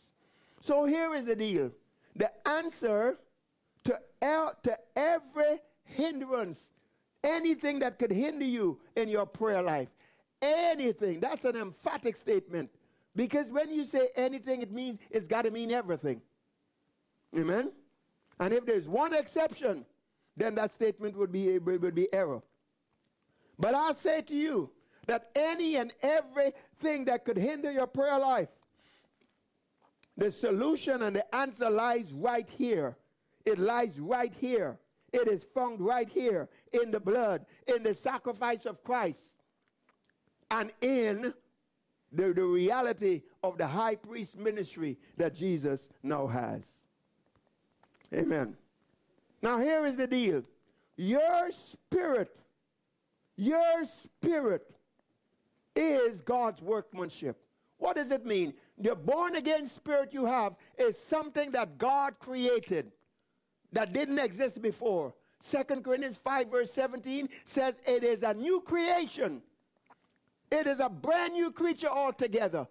[0.60, 1.72] So here is the deal
[2.14, 3.18] the answer
[3.84, 6.60] to, el- to every hindrance,
[7.26, 9.88] anything that could hinder you in your prayer life,
[10.40, 12.70] anything, that's an emphatic statement.
[13.14, 16.22] Because when you say anything, it means it's got to mean everything.
[17.36, 17.72] Amen?
[18.38, 19.84] And if there's one exception,
[20.36, 22.42] then that statement would be, would be error.
[23.58, 24.70] But I say to you
[25.06, 28.48] that any and everything that could hinder your prayer life,
[30.16, 32.96] the solution and the answer lies right here.
[33.44, 34.78] It lies right here.
[35.16, 39.32] It is found right here in the blood, in the sacrifice of Christ,
[40.50, 41.32] and in
[42.12, 46.62] the, the reality of the high priest ministry that Jesus now has.
[48.12, 48.56] Amen.
[49.40, 50.42] Now, here is the deal
[50.98, 52.36] your spirit,
[53.36, 54.70] your spirit
[55.74, 57.38] is God's workmanship.
[57.78, 58.52] What does it mean?
[58.76, 62.92] The born again spirit you have is something that God created
[63.72, 65.14] that didn't exist before.
[65.48, 69.42] 2 Corinthians 5, verse 17 says it is a new creation.
[70.50, 72.66] It is a brand new creature altogether.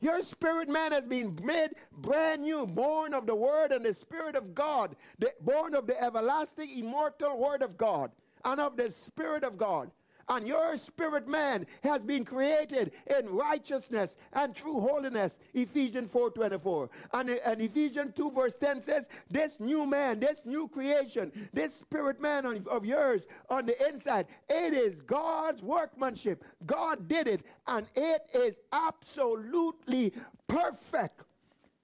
[0.00, 4.34] Your spirit man has been made brand new, born of the Word and the Spirit
[4.34, 8.10] of God, the, born of the everlasting, immortal Word of God
[8.44, 9.90] and of the Spirit of God
[10.30, 15.36] and your spirit man has been created in righteousness and true holiness.
[15.52, 16.88] Ephesians 4:24.
[17.12, 22.20] And, and Ephesians 2 verse 10 says, This new man, this new creation, this spirit
[22.20, 26.44] man of, of yours on the inside, it is God's workmanship.
[26.64, 30.12] God did it, and it is absolutely
[30.46, 31.22] perfect.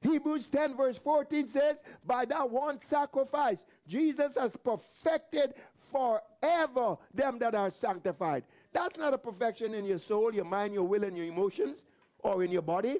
[0.02, 5.54] Hebrews 10 verse 14 says, By that one sacrifice, Jesus has perfected
[5.90, 8.44] forever them that are sanctified.
[8.72, 11.84] That's not a perfection in your soul, your mind, your will, and your emotions,
[12.18, 12.98] or in your body.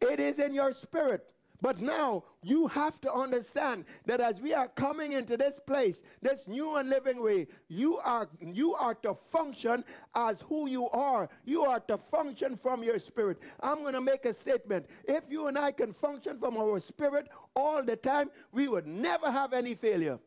[0.00, 1.24] It is in your spirit.
[1.64, 6.46] But now you have to understand that as we are coming into this place, this
[6.46, 9.82] new and living way, you are you are to function
[10.14, 11.30] as who you are.
[11.46, 13.38] You are to function from your spirit.
[13.60, 14.86] I'm going to make a statement.
[15.04, 19.30] If you and I can function from our spirit all the time, we would never
[19.30, 20.18] have any failure.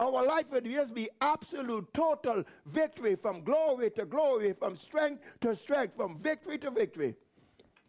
[0.00, 5.54] Our life would just be absolute, total victory from glory to glory, from strength to
[5.54, 7.14] strength, from victory to victory.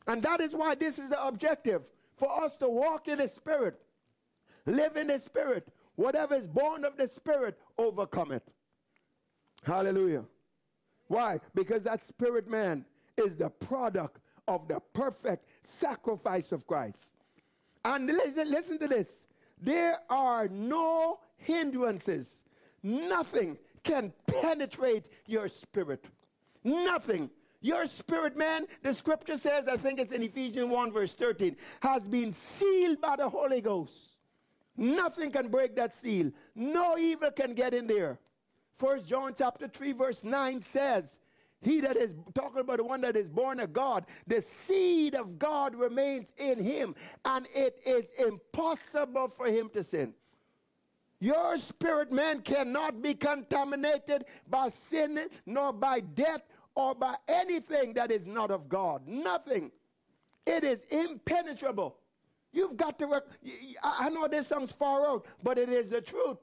[0.07, 1.83] And that is why this is the objective
[2.17, 3.79] for us to walk in the Spirit,
[4.65, 5.69] live in the Spirit.
[5.95, 8.43] Whatever is born of the Spirit, overcome it.
[9.63, 10.25] Hallelujah.
[11.07, 11.39] Why?
[11.55, 12.85] Because that spirit man
[13.17, 14.19] is the product
[14.49, 17.11] of the perfect sacrifice of Christ.
[17.85, 19.07] And listen, listen to this.
[19.61, 22.41] There are no hindrances.
[22.83, 26.05] Nothing can penetrate your spirit.
[26.63, 27.29] Nothing.
[27.63, 32.07] Your spirit, man, the scripture says, I think it's in Ephesians 1, verse 13, has
[32.07, 33.93] been sealed by the Holy Ghost.
[34.75, 36.31] Nothing can break that seal.
[36.55, 38.19] No evil can get in there.
[38.79, 41.19] First John chapter 3, verse 9 says,
[41.61, 45.37] He that is talking about the one that is born of God, the seed of
[45.37, 50.15] God remains in him, and it is impossible for him to sin.
[51.21, 56.41] Your spirit man cannot be contaminated by sin, nor by death,
[56.73, 59.07] or by anything that is not of God.
[59.07, 59.71] Nothing.
[60.47, 61.95] It is impenetrable.
[62.51, 63.29] You've got to work.
[63.83, 66.39] I know this sounds far out, but it is the truth.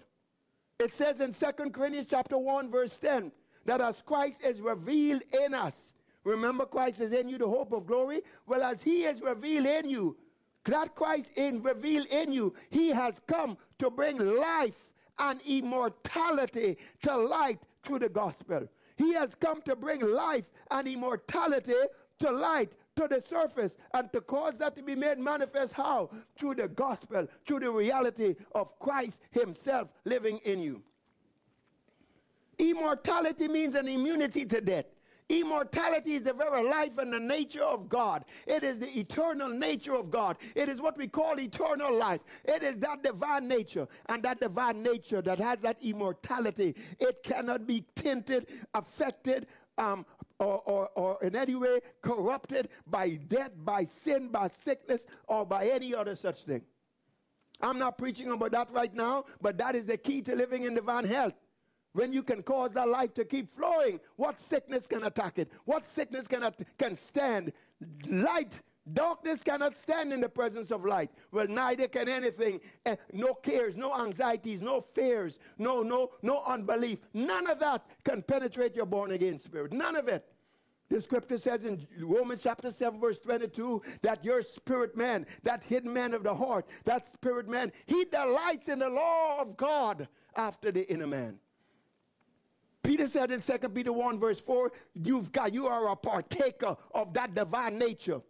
[0.79, 3.33] It says in 2 Corinthians chapter 1, verse 10,
[3.64, 7.85] that as Christ is revealed in us, remember Christ is in you, the hope of
[7.85, 8.23] glory.
[8.47, 10.17] Well, as he is revealed in you,
[10.67, 14.75] that Christ is revealed in you, he has come to bring life
[15.19, 18.69] and immortality to light through the gospel.
[18.97, 21.73] He has come to bring life and immortality
[22.21, 26.11] to light to the surface and to cause that to be made manifest how?
[26.37, 30.83] Through the gospel, through the reality of Christ Himself living in you.
[32.59, 34.87] Immortality means an immunity to death.
[35.29, 38.25] Immortality is the very life and the nature of God.
[38.47, 40.38] It is the eternal nature of God.
[40.55, 42.21] It is what we call eternal life.
[42.45, 43.87] It is that divine nature.
[44.07, 50.07] And that divine nature that has that immortality, it cannot be tinted, affected, um,
[50.38, 55.67] or, or, or in any way corrupted by death, by sin, by sickness, or by
[55.69, 56.62] any other such thing.
[57.61, 60.75] I'm not preaching about that right now, but that is the key to living in
[60.75, 61.35] divine health.
[61.92, 65.51] When you can cause that life to keep flowing, what sickness can attack it?
[65.64, 66.42] What sickness can,
[66.79, 67.53] can stand?
[68.07, 68.61] Light
[68.92, 71.11] Darkness cannot stand in the presence of light.
[71.31, 72.61] Well, neither can anything.
[72.87, 76.98] Eh, no cares, no anxieties, no fears, no, no, no unbelief.
[77.12, 79.72] None of that can penetrate your born again spirit.
[79.72, 80.24] None of it.
[80.88, 85.92] The scripture says in Romans chapter 7, verse 22, that your spirit man, that hidden
[85.92, 90.72] man of the heart, that spirit man, he delights in the law of God after
[90.72, 91.38] the inner man.
[92.83, 97.12] Peter said in 2 Peter 1, verse 4, you've got, you are a partaker of
[97.14, 98.23] that divine nature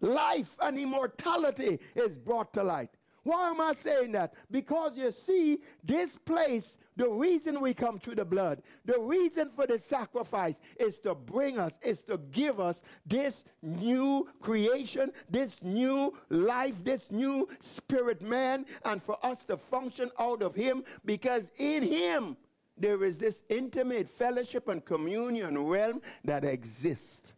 [0.00, 2.90] life and immortality is brought to light.
[3.24, 4.32] Why am I saying that?
[4.50, 9.66] Because you see, this place, the reason we come to the blood, the reason for
[9.66, 16.14] the sacrifice is to bring us, is to give us this new creation, this new
[16.30, 21.82] life, this new spirit man, and for us to function out of him because in
[21.82, 22.36] him
[22.80, 27.34] there is this intimate fellowship and communion realm that exists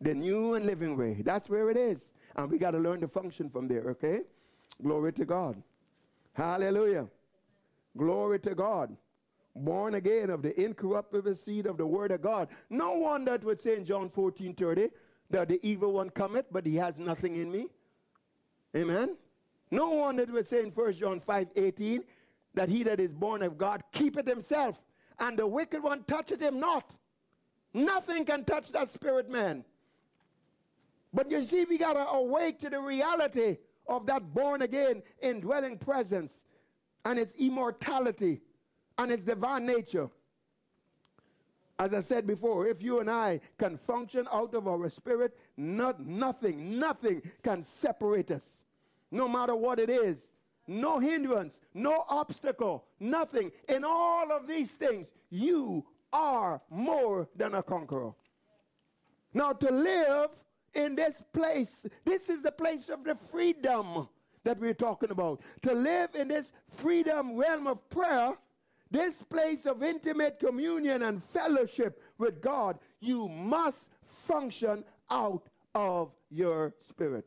[0.00, 1.22] the new and living way.
[1.22, 2.10] That's where it is.
[2.36, 4.20] And we got to learn to function from there, okay?
[4.82, 5.62] Glory to God.
[6.32, 7.06] Hallelujah.
[7.96, 8.96] Glory to God.
[9.56, 12.48] Born again of the incorruptible seed of the word of God.
[12.70, 14.88] No one that would say in John 14 30
[15.30, 17.68] that the evil one cometh, but he has nothing in me.
[18.76, 19.16] Amen.
[19.70, 22.02] No one that would say in 1 John 5 18
[22.54, 24.80] that he that is born of God keepeth himself,
[25.18, 26.94] and the wicked one toucheth him not.
[27.72, 29.64] Nothing can touch that spirit man.
[31.12, 35.78] But you see, we got to awake to the reality of that born again indwelling
[35.78, 36.32] presence
[37.04, 38.40] and its immortality
[38.98, 40.08] and its divine nature.
[41.78, 46.00] As I said before, if you and I can function out of our spirit, not,
[46.00, 48.44] nothing, nothing can separate us.
[49.10, 50.18] No matter what it is.
[50.66, 53.50] No hindrance, no obstacle, nothing.
[53.68, 58.12] In all of these things, you are more than a conqueror.
[59.32, 60.30] Now, to live
[60.74, 61.86] in this place.
[62.04, 64.08] This is the place of the freedom
[64.44, 65.40] that we're talking about.
[65.62, 68.34] To live in this freedom realm of prayer,
[68.90, 76.74] this place of intimate communion and fellowship with God, you must function out of your
[76.86, 77.26] spirit.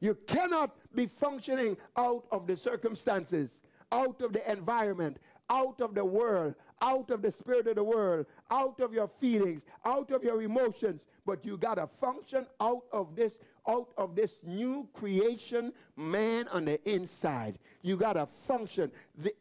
[0.00, 3.50] You cannot be functioning out of the circumstances,
[3.90, 5.18] out of the environment,
[5.50, 9.64] out of the world, out of the spirit of the world, out of your feelings,
[9.84, 14.38] out of your emotions, but you got to function out of this out of this
[14.42, 17.58] new creation man on the inside.
[17.82, 18.90] You got to function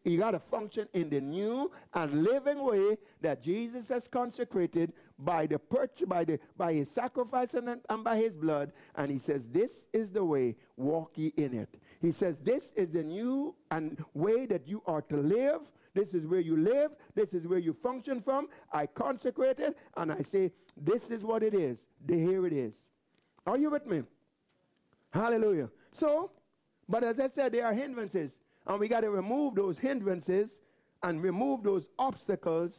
[0.04, 5.47] you got to function in the new and living way that jesus has consecrated by
[5.47, 9.41] the purchase by the by his sacrifice and, and by his blood and he says
[9.51, 14.03] this is the way walk ye in it he says this is the new and
[14.13, 15.62] way that you are to live
[15.97, 16.91] this is where you live.
[17.15, 18.49] This is where you function from.
[18.71, 21.80] I consecrate it and I say, this is what it is.
[22.08, 22.75] Here it is.
[23.47, 24.03] Are you with me?
[25.12, 25.71] Hallelujah.
[25.93, 26.30] So,
[26.88, 28.38] but as I said, there are hindrances.
[28.67, 30.51] And we got to remove those hindrances
[31.01, 32.73] and remove those obstacles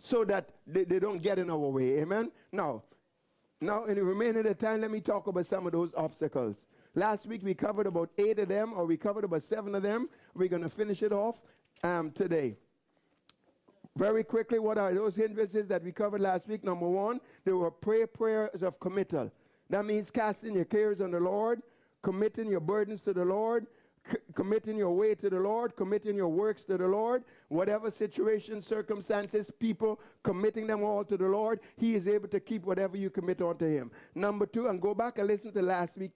[0.00, 2.00] so that they, they don't get in our way.
[2.00, 2.32] Amen?
[2.50, 2.82] Now,
[3.60, 6.56] now, in the remaining of the time, let me talk about some of those obstacles.
[6.94, 10.08] Last week we covered about eight of them, or we covered about seven of them.
[10.34, 11.42] We're going to finish it off
[11.84, 12.56] um, today.
[13.96, 16.64] Very quickly, what are those hindrances that we covered last week?
[16.64, 19.30] Number one, there were prayer prayers of committal.
[19.68, 21.60] That means casting your cares on the Lord,
[22.02, 23.66] committing your burdens to the Lord,
[24.34, 29.50] committing your way to the Lord, committing your works to the Lord, whatever situation, circumstances,
[29.58, 33.40] people, committing them all to the Lord, He is able to keep whatever you commit
[33.42, 33.90] unto Him.
[34.14, 36.12] Number two, and go back and listen to last week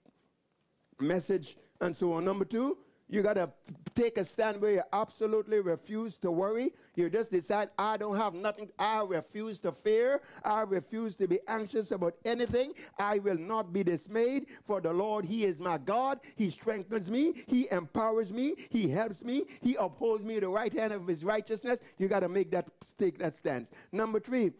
[0.99, 2.25] message and so on.
[2.25, 2.77] Number two,
[3.07, 3.49] you got to
[3.93, 6.73] take a stand where you absolutely refuse to worry.
[6.95, 8.69] You just decide, I don't have nothing.
[8.79, 10.21] I refuse to fear.
[10.43, 12.73] I refuse to be anxious about anything.
[12.97, 14.47] I will not be dismayed.
[14.65, 16.19] For the Lord, He is my God.
[16.35, 17.43] He strengthens me.
[17.47, 18.55] He empowers me.
[18.69, 19.43] He helps me.
[19.61, 21.79] He upholds me the right hand of His righteousness.
[21.97, 23.69] You got to make that, take that stance.
[23.91, 24.51] Number three,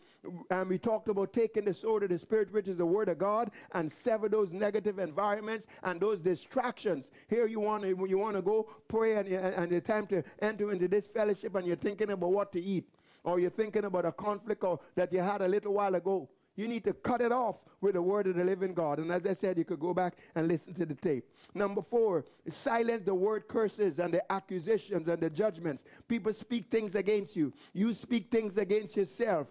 [0.49, 3.17] and we talked about taking the sword of the Spirit, which is the Word of
[3.17, 7.09] God, and sever those negative environments and those distractions.
[7.29, 10.71] Here you want to, you want to go pray and, and it's time to enter
[10.71, 12.87] into this fellowship and you're thinking about what to eat
[13.23, 16.29] or you're thinking about a conflict or that you had a little while ago.
[16.55, 18.99] You need to cut it off with the word of the living God.
[18.99, 21.25] And as I said, you could go back and listen to the tape.
[21.53, 25.83] Number four, silence the word curses and the accusations and the judgments.
[26.07, 27.51] People speak things against you.
[27.73, 29.47] You speak things against yourself.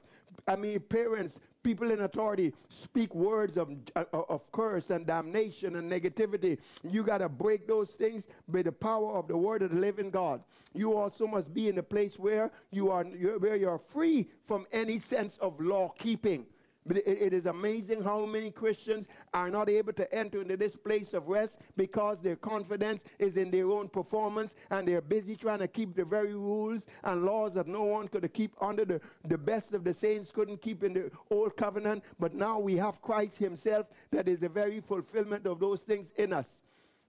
[0.48, 5.90] I mean, parents, people in authority speak words of, uh, of curse and damnation and
[5.90, 6.58] negativity.
[6.84, 10.10] You got to break those things by the power of the word of the living
[10.10, 10.42] God.
[10.74, 14.98] You also must be in a place where you are where you're free from any
[14.98, 16.46] sense of law keeping.
[16.86, 20.76] But it, it is amazing how many Christians are not able to enter into this
[20.76, 25.60] place of rest because their confidence is in their own performance and they're busy trying
[25.60, 29.38] to keep the very rules and laws that no one could keep under the, the
[29.38, 32.02] best of the saints couldn't keep in the old covenant.
[32.18, 36.32] But now we have Christ Himself that is the very fulfillment of those things in
[36.32, 36.60] us.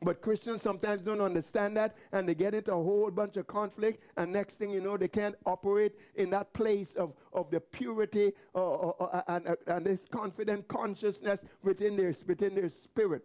[0.05, 4.03] But Christians sometimes don't understand that and they get into a whole bunch of conflict.
[4.15, 8.33] And next thing you know, they can't operate in that place of, of the purity
[8.53, 13.23] uh, uh, uh, and, uh, and this confident consciousness within their, within their spirit.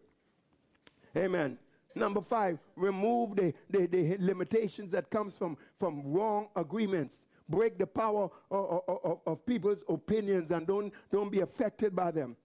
[1.15, 1.59] Amen.
[1.95, 7.15] Number five, remove the, the, the limitations that comes from, from wrong agreements.
[7.47, 12.37] Break the power of, of, of people's opinions and don't, don't be affected by them.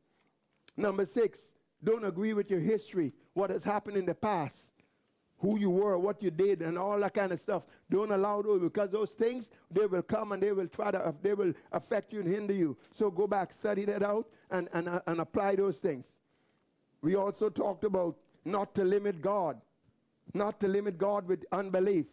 [0.76, 1.40] Number six,
[1.84, 4.72] don't agree with your history, what has happened in the past,
[5.38, 7.64] who you were, what you did, and all that kind of stuff.
[7.90, 11.34] Don't allow those because those things they will come and they will try to they
[11.34, 12.78] will affect you and hinder you.
[12.94, 16.06] So go back, study that out, and and uh, and apply those things.
[17.02, 18.16] We also talked about
[18.46, 19.60] not to limit God,
[20.34, 22.06] not to limit God with unbelief.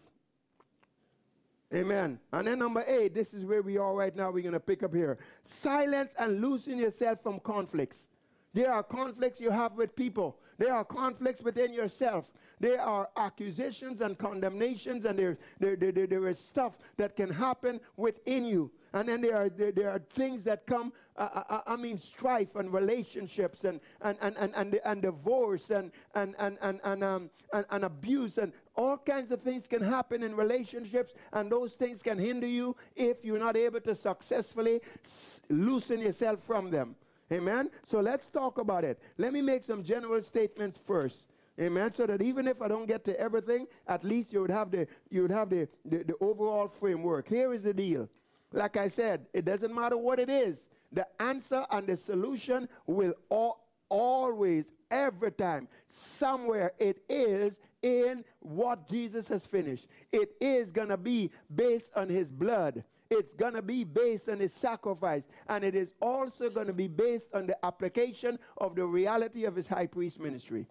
[1.74, 2.20] Amen.
[2.32, 4.30] And then number eight, this is where we are right now.
[4.30, 5.18] We're going to pick up here.
[5.44, 8.08] Silence and loosen yourself from conflicts.
[8.54, 10.38] There are conflicts you have with people.
[10.58, 12.30] There are conflicts within yourself.
[12.60, 17.30] There are accusations and condemnations, and there, there, there, there, there is stuff that can
[17.30, 18.70] happen within you.
[18.92, 21.98] And then there are, there, there are things that come, uh, uh, uh I mean,
[21.98, 27.02] strife and relationships and, and, and, and, and, and divorce and, and, and, and, and,
[27.02, 31.72] um, and, and abuse and all kinds of things can happen in relationships, and those
[31.72, 34.80] things can hinder you if you're not able to successfully
[35.48, 36.96] loosen yourself from them.
[37.32, 37.70] Amen.
[37.86, 39.00] So let's talk about it.
[39.16, 41.32] Let me make some general statements first.
[41.58, 41.94] Amen.
[41.94, 44.86] So that even if I don't get to everything, at least you would have the
[45.10, 47.28] you would have the, the, the overall framework.
[47.28, 48.08] Here is the deal.
[48.52, 50.66] Like I said, it doesn't matter what it is.
[50.92, 58.88] The answer and the solution will all, always, every time, somewhere it is in what
[58.90, 59.86] Jesus has finished.
[60.12, 62.84] It is going to be based on his blood.
[63.12, 65.22] It's going to be based on his sacrifice.
[65.48, 69.54] And it is also going to be based on the application of the reality of
[69.54, 70.66] his high priest ministry.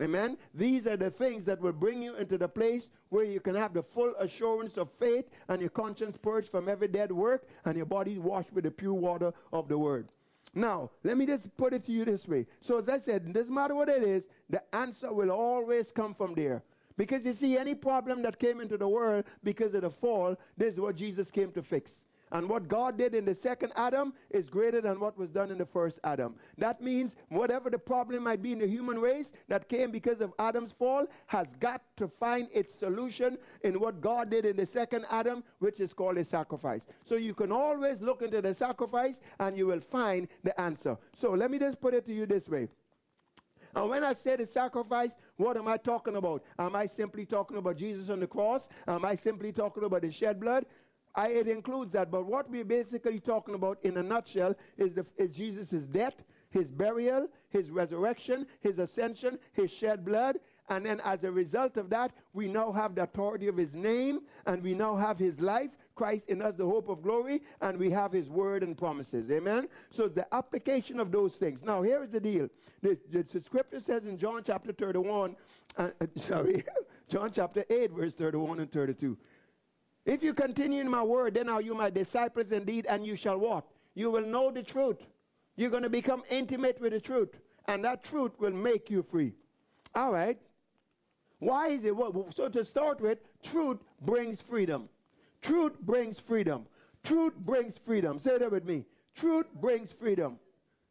[0.00, 0.38] Amen.
[0.54, 3.74] These are the things that will bring you into the place where you can have
[3.74, 7.86] the full assurance of faith and your conscience purged from every dead work and your
[7.86, 10.06] body washed with the pure water of the word.
[10.54, 12.46] Now, let me just put it to you this way.
[12.60, 16.14] So, as I said, it doesn't matter what it is, the answer will always come
[16.14, 16.62] from there.
[17.00, 20.74] Because you see, any problem that came into the world because of the fall, this
[20.74, 22.04] is what Jesus came to fix.
[22.30, 25.56] And what God did in the second Adam is greater than what was done in
[25.56, 26.34] the first Adam.
[26.58, 30.34] That means whatever the problem might be in the human race that came because of
[30.38, 35.06] Adam's fall has got to find its solution in what God did in the second
[35.10, 36.82] Adam, which is called a sacrifice.
[37.02, 40.98] So you can always look into the sacrifice and you will find the answer.
[41.14, 42.68] So let me just put it to you this way.
[43.74, 46.42] And when I say the sacrifice, what am I talking about?
[46.58, 48.68] Am I simply talking about Jesus on the cross?
[48.86, 50.66] Am I simply talking about the shed blood?
[51.14, 52.10] I, it includes that.
[52.10, 57.28] But what we're basically talking about in a nutshell is, is Jesus' death, his burial,
[57.48, 60.38] his resurrection, his ascension, his shed blood.
[60.68, 64.20] And then as a result of that, we now have the authority of his name
[64.46, 67.90] and we now have his life Christ in us, the hope of glory, and we
[67.90, 69.30] have his word and promises.
[69.30, 69.68] Amen?
[69.90, 71.62] So the application of those things.
[71.62, 72.48] Now, here is the deal.
[72.80, 75.36] The, the, the scripture says in John chapter 31,
[75.76, 76.64] uh, sorry,
[77.10, 79.18] John chapter 8, verse 31 and 32.
[80.06, 83.36] If you continue in my word, then are you my disciples indeed, and you shall
[83.36, 83.66] what?
[83.94, 85.02] You will know the truth.
[85.56, 87.38] You're going to become intimate with the truth,
[87.68, 89.34] and that truth will make you free.
[89.94, 90.38] All right.
[91.40, 91.94] Why is it?
[92.34, 94.88] So to start with, truth brings freedom.
[95.42, 96.66] Truth brings freedom.
[97.02, 98.18] Truth brings freedom.
[98.20, 98.84] Say that with me.
[99.14, 100.38] Truth brings freedom.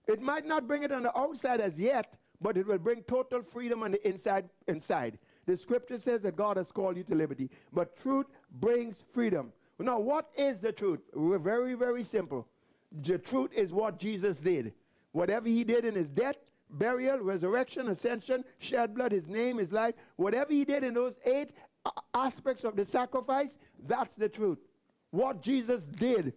[0.07, 3.43] It might not bring it on the outside as yet, but it will bring total
[3.43, 4.49] freedom on the inside.
[4.67, 8.25] Inside, the scripture says that God has called you to liberty, but truth
[8.59, 9.53] brings freedom.
[9.77, 10.99] Now, what is the truth?
[11.13, 12.47] We're very, very simple.
[12.91, 14.73] The truth is what Jesus did.
[15.11, 16.35] Whatever he did in his death,
[16.69, 21.51] burial, resurrection, ascension, shed blood, his name, his life, whatever he did in those eight
[22.13, 23.57] aspects of the sacrifice,
[23.87, 24.59] that's the truth.
[25.11, 26.33] What Jesus did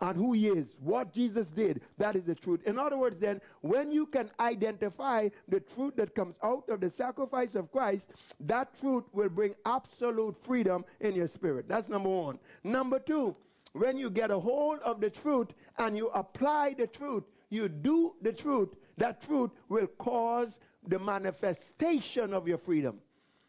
[0.00, 2.60] and who he is, what Jesus did, that is the truth.
[2.66, 6.90] In other words, then, when you can identify the truth that comes out of the
[6.90, 8.08] sacrifice of Christ,
[8.40, 11.68] that truth will bring absolute freedom in your spirit.
[11.68, 12.38] That's number one.
[12.64, 13.36] Number two,
[13.72, 15.48] when you get a hold of the truth
[15.78, 22.34] and you apply the truth, you do the truth, that truth will cause the manifestation
[22.34, 22.98] of your freedom.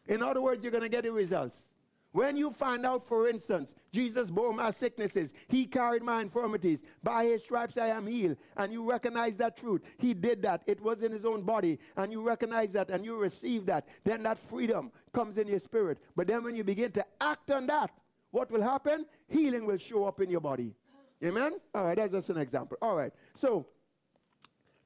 [0.08, 1.66] In other words, you're going to get the results.
[2.12, 7.24] When you find out, for instance, Jesus bore my sicknesses, he carried my infirmities, by
[7.24, 11.02] his stripes I am healed, and you recognize that truth, he did that, it was
[11.02, 14.92] in his own body, and you recognize that and you receive that, then that freedom
[15.12, 15.98] comes in your spirit.
[16.16, 17.90] But then when you begin to act on that,
[18.30, 19.04] what will happen?
[19.28, 20.74] Healing will show up in your body.
[21.22, 21.52] Amen?
[21.74, 22.78] All right, that's just an example.
[22.80, 23.66] All right, so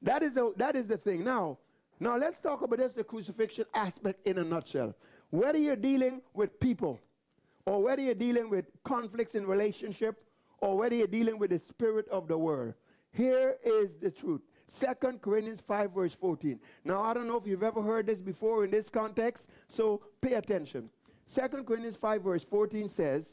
[0.01, 1.23] that is the, that is the thing.
[1.23, 1.59] Now,
[2.01, 4.95] now let's talk about this, the crucifixion aspect in a nutshell.
[5.31, 6.99] Whether you're dealing with people,
[7.65, 10.23] or whether you're dealing with conflicts in relationship,
[10.59, 12.73] or whether you're dealing with the spirit of the world,
[13.13, 14.41] here is the truth.
[14.79, 16.59] 2 Corinthians 5, verse 14.
[16.85, 20.33] Now, I don't know if you've ever heard this before in this context, so pay
[20.33, 20.89] attention.
[21.33, 23.25] 2 Corinthians 5, verse 14 says,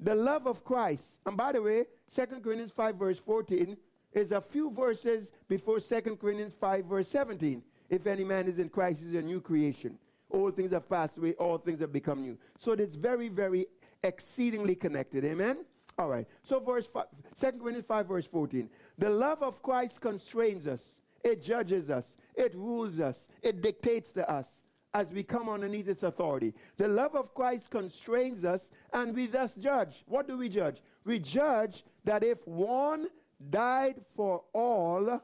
[0.00, 3.76] The love of Christ, and by the way, 2 Corinthians 5, verse 14
[4.12, 7.62] is a few verses before 2 Corinthians 5, verse 17.
[7.88, 9.98] If any man is in Christ, is a new creation.
[10.30, 12.38] All things have passed away, all things have become new.
[12.58, 13.66] So it's very, very
[14.02, 15.24] exceedingly connected.
[15.24, 15.64] Amen?
[15.98, 16.26] All right.
[16.42, 17.04] So verse 5,
[17.38, 18.68] 2 Corinthians 5, verse 14.
[18.98, 20.80] The love of Christ constrains us.
[21.24, 22.04] It judges us.
[22.34, 23.16] It rules us.
[23.42, 24.46] It dictates to us
[24.92, 26.54] as we come underneath its authority.
[26.76, 30.02] The love of Christ constrains us, and we thus judge.
[30.06, 30.80] What do we judge?
[31.04, 33.08] We judge that if one
[33.50, 35.20] died for all,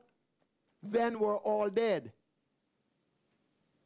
[0.82, 2.12] then we're all dead.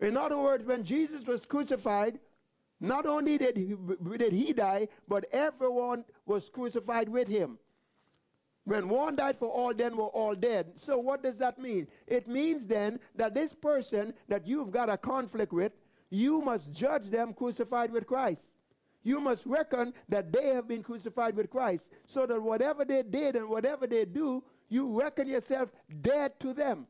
[0.00, 2.18] In other words, when Jesus was crucified,
[2.80, 3.74] not only did he,
[4.16, 7.58] did he die, but everyone was crucified with him.
[8.64, 10.72] When one died for all, then we're all dead.
[10.76, 11.86] So what does that mean?
[12.06, 15.72] It means then that this person that you've got a conflict with,
[16.10, 18.50] you must judge them crucified with Christ
[19.06, 23.36] you must reckon that they have been crucified with Christ, so that whatever they did
[23.36, 25.70] and whatever they do, you reckon yourself
[26.02, 26.88] dead to them.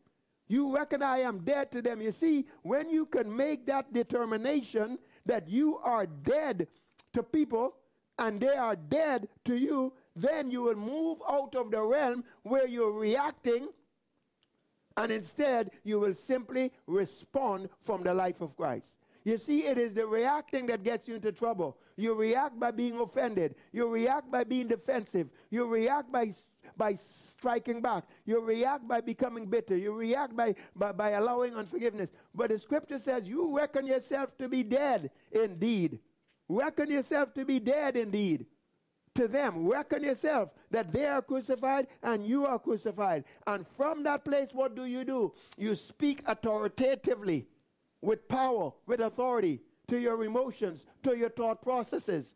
[0.49, 2.01] You reckon I am dead to them.
[2.01, 6.68] You see, when you can make that determination that you are dead
[7.14, 7.74] to people
[8.18, 12.66] and they are dead to you, then you will move out of the realm where
[12.66, 13.68] you're reacting
[14.97, 18.97] and instead you will simply respond from the life of Christ.
[19.24, 21.76] You see, it is the reacting that gets you into trouble.
[21.97, 23.57] You react by being offended.
[23.72, 25.28] You react by being defensive.
[25.51, 26.32] You react by,
[26.77, 28.05] by striking back.
[28.25, 29.77] You react by becoming bitter.
[29.77, 32.11] You react by, by, by allowing unforgiveness.
[32.35, 36.01] But the scripture says you reckon yourself to be dead indeed.
[36.49, 38.47] Reckon yourself to be dead indeed
[39.17, 39.67] to them.
[39.67, 43.25] Reckon yourself that they are crucified and you are crucified.
[43.47, 45.35] And from that place, what do you do?
[45.57, 47.47] You speak authoritatively
[48.01, 52.35] with power, with authority to your emotions, to your thought processes.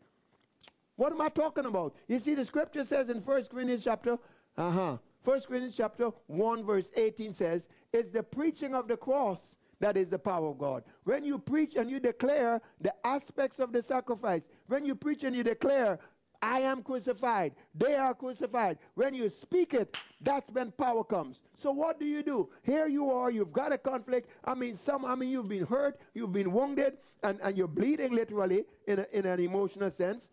[1.00, 1.94] What am I talking about?
[2.08, 4.18] You see, the scripture says in 1 Corinthians chapter,
[4.58, 9.38] uh-huh, 1 Corinthians chapter 1, verse 18 says, it's the preaching of the cross
[9.78, 10.84] that is the power of God.
[11.04, 15.34] When you preach and you declare the aspects of the sacrifice, when you preach and
[15.34, 15.98] you declare
[16.42, 17.54] I am crucified.
[17.74, 18.76] They are crucified.
[18.94, 21.40] When you speak it, that's when power comes.
[21.56, 22.50] So what do you do?
[22.62, 24.28] Here you are, you've got a conflict.
[24.44, 28.12] I mean, some, I mean, you've been hurt, you've been wounded, and, and you're bleeding
[28.12, 30.28] literally in, a, in an emotional sense.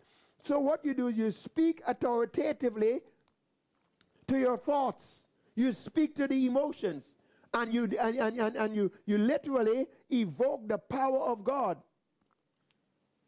[0.48, 3.02] So what you do is you speak authoritatively
[4.28, 5.24] to your thoughts.
[5.54, 7.04] You speak to the emotions.
[7.52, 11.76] And you and, and, and, and you, you literally evoke the power of God.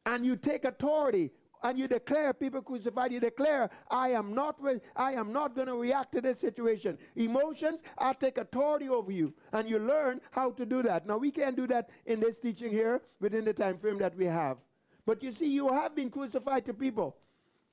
[0.07, 1.31] And you take authority
[1.63, 4.59] and you declare people crucified, you declare, I am not
[4.97, 6.97] I am not going to react to this situation.
[7.17, 9.35] Emotions, I take authority over you.
[9.53, 11.07] And you learn how to do that.
[11.07, 14.25] Now we can't do that in this teaching here within the time frame that we
[14.25, 14.57] have.
[15.11, 17.17] But you see, you have been crucified to people.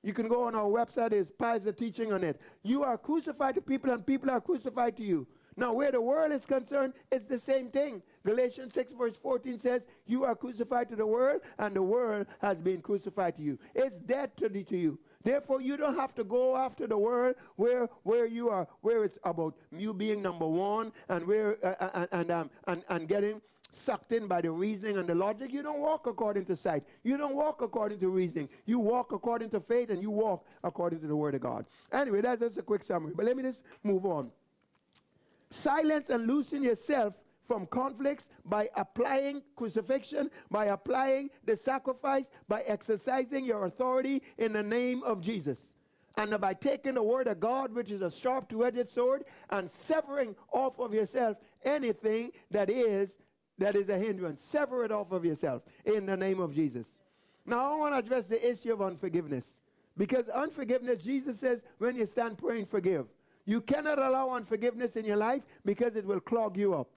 [0.02, 2.42] You can go on our website, there's piles of teaching on it.
[2.64, 5.28] You are crucified to people and people are crucified to you.
[5.56, 8.02] Now, where the world is concerned, it's the same thing.
[8.26, 12.60] Galatians 6, verse 14 says, You are crucified to the world, and the world has
[12.60, 13.60] been crucified to you.
[13.76, 14.98] It's dead to, to you.
[15.24, 19.20] Therefore, you don't have to go after the world where, where you are, where it's
[19.24, 23.42] about you being number one and where uh, uh and, and, um, and, and getting
[23.78, 25.54] sucked in by the reasoning and the logic.
[25.54, 26.84] You don't walk according to sight.
[27.04, 28.50] You don't walk according to reasoning.
[28.66, 31.66] You walk according to faith and you walk according to the Word of God.
[31.92, 33.14] Anyway, that's just a quick summary.
[33.16, 34.32] But let me just move on.
[35.50, 37.14] Silence and loosen yourself
[37.48, 44.64] from conflicts by applying crucifixion, by applying the sacrifice, by exercising your authority in the
[44.64, 45.58] name of Jesus.
[46.18, 49.70] And by taking the word of God, which is a sharp two edged sword, and
[49.70, 53.18] severing off of yourself anything that is
[53.58, 54.44] that is a hindrance.
[54.44, 56.88] Sever it off of yourself in the name of Jesus.
[57.46, 59.46] Now I want to address the issue of unforgiveness.
[59.98, 63.08] Because unforgiveness, Jesus says, when you stand praying, forgive.
[63.46, 66.90] You cannot allow unforgiveness in your life because it will clog you up.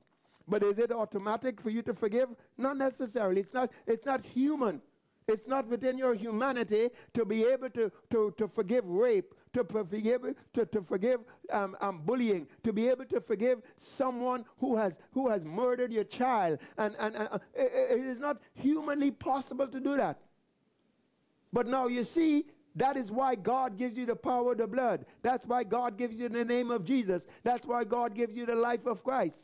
[0.48, 2.28] But is it automatic for you to forgive?
[2.58, 3.40] Not necessarily.
[3.40, 4.82] It's not, it's not human.
[5.28, 10.22] It's not within your humanity to be able to, to, to forgive rape, to forgive,
[10.52, 11.20] to, to forgive
[11.50, 16.04] um, um, bullying, to be able to forgive someone who has, who has murdered your
[16.04, 16.58] child.
[16.78, 20.18] And, and, uh, it, it is not humanly possible to do that.
[21.52, 22.46] But now you see,
[22.76, 25.04] that is why God gives you the power of the blood.
[25.22, 27.24] That's why God gives you the name of Jesus.
[27.42, 29.36] That's why God gives you the life of Christ.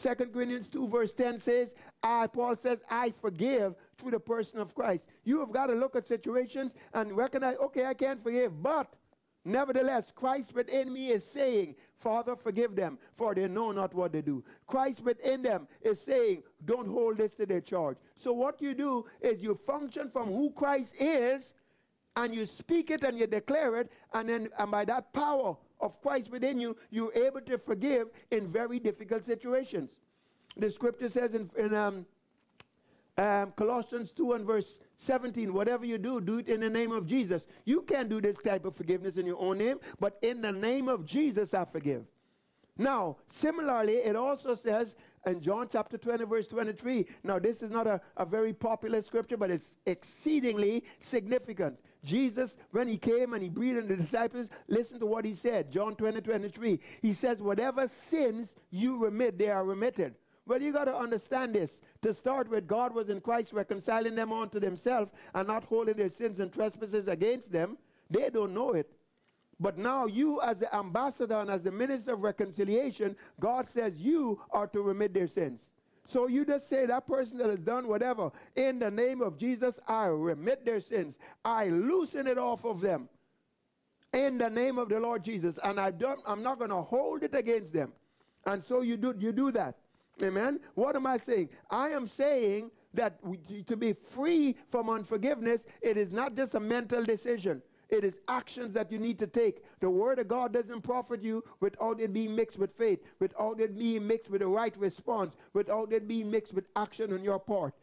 [0.00, 4.74] 2 Corinthians 2 verse 10 says, I, Paul says, I forgive through the person of
[4.74, 5.06] Christ.
[5.24, 8.92] You have got to look at situations and recognize, okay, I can't forgive, but
[9.44, 14.20] nevertheless, Christ within me is saying, Father, forgive them, for they know not what they
[14.20, 14.44] do.
[14.66, 17.96] Christ within them is saying, don't hold this to their charge.
[18.16, 21.54] So what you do is you function from who Christ is
[22.16, 26.00] and you speak it and you declare it, and then and by that power of
[26.00, 29.90] Christ within you, you're able to forgive in very difficult situations.
[30.56, 32.06] The scripture says in, in um,
[33.18, 37.06] um, Colossians 2 and verse 17, whatever you do, do it in the name of
[37.06, 37.46] Jesus.
[37.64, 40.88] You can't do this type of forgiveness in your own name, but in the name
[40.88, 42.04] of Jesus, I forgive.
[42.76, 47.06] Now, similarly, it also says in John chapter 20, verse 23.
[47.22, 51.78] Now, this is not a, a very popular scripture, but it's exceedingly significant.
[52.04, 55.70] Jesus, when he came and he breathed on the disciples, listen to what he said.
[55.70, 56.80] John 20, 23.
[57.00, 60.14] He says, Whatever sins you remit, they are remitted.
[60.46, 61.80] Well, you got to understand this.
[62.04, 66.10] To start with, God was in Christ reconciling them unto themselves and not holding their
[66.10, 67.78] sins and trespasses against them.
[68.10, 68.92] They don't know it.
[69.58, 74.38] But now, you, as the ambassador and as the minister of reconciliation, God says you
[74.50, 75.60] are to remit their sins.
[76.04, 79.80] So you just say that person that has done whatever, in the name of Jesus,
[79.88, 81.16] I remit their sins.
[81.42, 83.08] I loosen it off of them
[84.12, 85.58] in the name of the Lord Jesus.
[85.64, 87.94] And I don't, I'm not going to hold it against them.
[88.44, 89.78] And so you do, you do that.
[90.22, 90.60] Amen.
[90.74, 91.48] What am I saying?
[91.70, 93.18] I am saying that
[93.66, 97.62] to be free from unforgiveness, it is not just a mental decision.
[97.88, 99.62] It is actions that you need to take.
[99.80, 103.78] The word of God doesn't profit you without it being mixed with faith, without it
[103.78, 107.74] being mixed with the right response, without it being mixed with action on your part.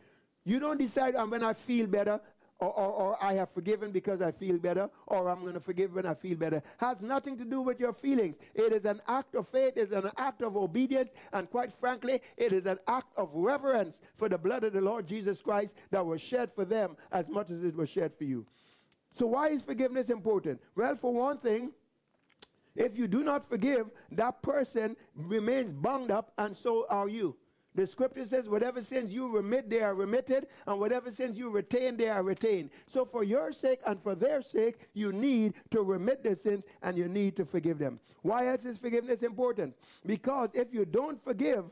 [0.44, 2.20] You don't decide um, when I feel better,
[2.62, 5.96] or, or, or, I have forgiven because I feel better, or I'm going to forgive
[5.96, 6.62] when I feel better.
[6.78, 8.36] Has nothing to do with your feelings.
[8.54, 12.22] It is an act of faith, it is an act of obedience, and quite frankly,
[12.38, 16.06] it is an act of reverence for the blood of the Lord Jesus Christ that
[16.06, 18.46] was shed for them as much as it was shed for you.
[19.12, 20.62] So, why is forgiveness important?
[20.76, 21.72] Well, for one thing,
[22.76, 27.36] if you do not forgive, that person remains bound up, and so are you.
[27.74, 31.96] The scripture says, whatever sins you remit, they are remitted, and whatever sins you retain,
[31.96, 32.70] they are retained.
[32.86, 36.98] So, for your sake and for their sake, you need to remit their sins and
[36.98, 38.00] you need to forgive them.
[38.24, 39.74] Why else is forgiveness important?
[40.06, 41.66] Because if you don't forgive,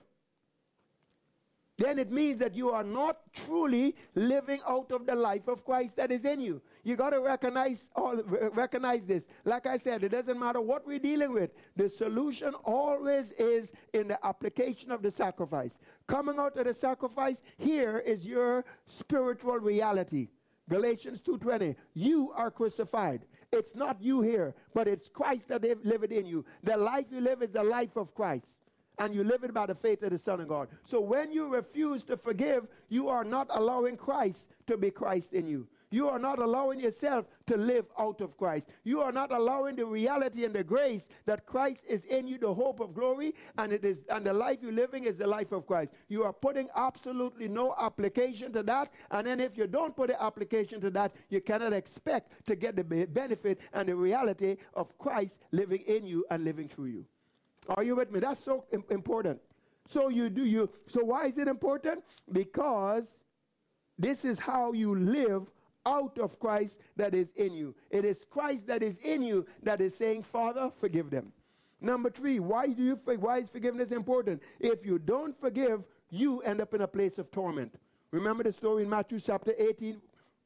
[1.79, 5.95] then it means that you are not truly living out of the life of Christ
[5.95, 6.61] that is in you.
[6.83, 8.21] You got to recognize all,
[8.53, 9.25] recognize this.
[9.45, 11.51] Like I said, it doesn't matter what we're dealing with.
[11.77, 15.71] The solution always is in the application of the sacrifice.
[16.05, 20.27] Coming out of the sacrifice, here is your spiritual reality.
[20.67, 21.75] Galatians 2:20.
[21.93, 23.25] You are crucified.
[23.51, 26.45] It's not you here, but it's Christ that lives in you.
[26.61, 28.58] The life you live is the life of Christ
[28.99, 30.67] and you live it by the faith of the Son of God.
[30.85, 35.47] So when you refuse to forgive, you are not allowing Christ to be Christ in
[35.47, 35.67] you.
[35.91, 38.65] You are not allowing yourself to live out of Christ.
[38.83, 42.53] You are not allowing the reality and the grace that Christ is in you, the
[42.53, 45.65] hope of glory, and it is and the life you're living is the life of
[45.65, 45.93] Christ.
[46.07, 50.21] You are putting absolutely no application to that, and then if you don't put the
[50.21, 55.39] application to that, you cannot expect to get the benefit and the reality of Christ
[55.51, 57.05] living in you and living through you.
[57.69, 58.19] Are you with me?
[58.19, 59.39] That's so important.
[59.87, 60.69] So you do you.
[60.87, 62.03] So why is it important?
[62.31, 63.05] Because
[63.97, 65.51] this is how you live
[65.85, 67.75] out of Christ that is in you.
[67.89, 71.31] It is Christ that is in you that is saying, Father, forgive them.
[71.81, 74.41] Number three, why do you why is forgiveness important?
[74.59, 77.73] If you don't forgive, you end up in a place of torment.
[78.11, 80.01] Remember the story in Matthew chapter 18,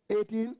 [0.09, 0.55] 18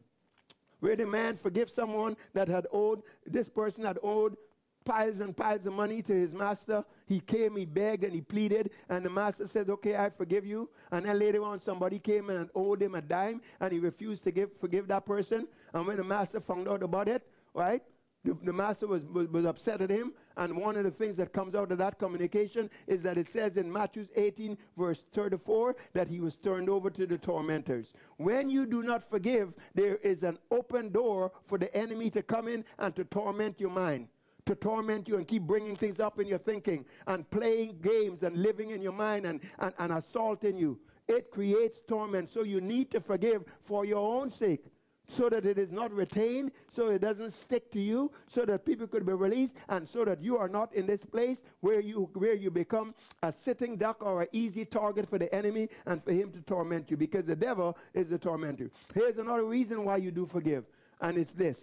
[0.84, 4.36] where the man forgives someone that had owed, this person had owed
[4.84, 6.84] piles and piles of money to his master.
[7.06, 10.70] He came, he begged, and he pleaded, and the master said, Okay, I forgive you.
[10.92, 14.32] And then later on, somebody came and owed him a dime, and he refused to
[14.32, 15.48] give, forgive that person.
[15.74, 17.82] And when the master found out about it, right,
[18.24, 20.14] the, the master was, was, was, upset at him.
[20.38, 23.58] And one of the things that comes out of that communication is that it says
[23.58, 27.94] in Matthew 18, verse 34, that he was turned over to the tormentors.
[28.18, 32.48] When you do not forgive, there is an open door for the enemy to come
[32.48, 34.08] in and to torment your mind
[34.46, 38.38] to torment you and keep bringing things up in your thinking and playing games and
[38.38, 40.80] living in your mind and, and, and assaulting you.
[41.08, 42.30] It creates torment.
[42.30, 44.66] So you need to forgive for your own sake
[45.10, 48.88] so that it is not retained, so it doesn't stick to you, so that people
[48.88, 52.34] could be released, and so that you are not in this place where you where
[52.34, 56.32] you become a sitting duck or an easy target for the enemy and for him
[56.32, 58.72] to torment you, because the devil is the tormentor.
[58.96, 60.64] Here's another reason why you do forgive,
[61.02, 61.60] and it's this.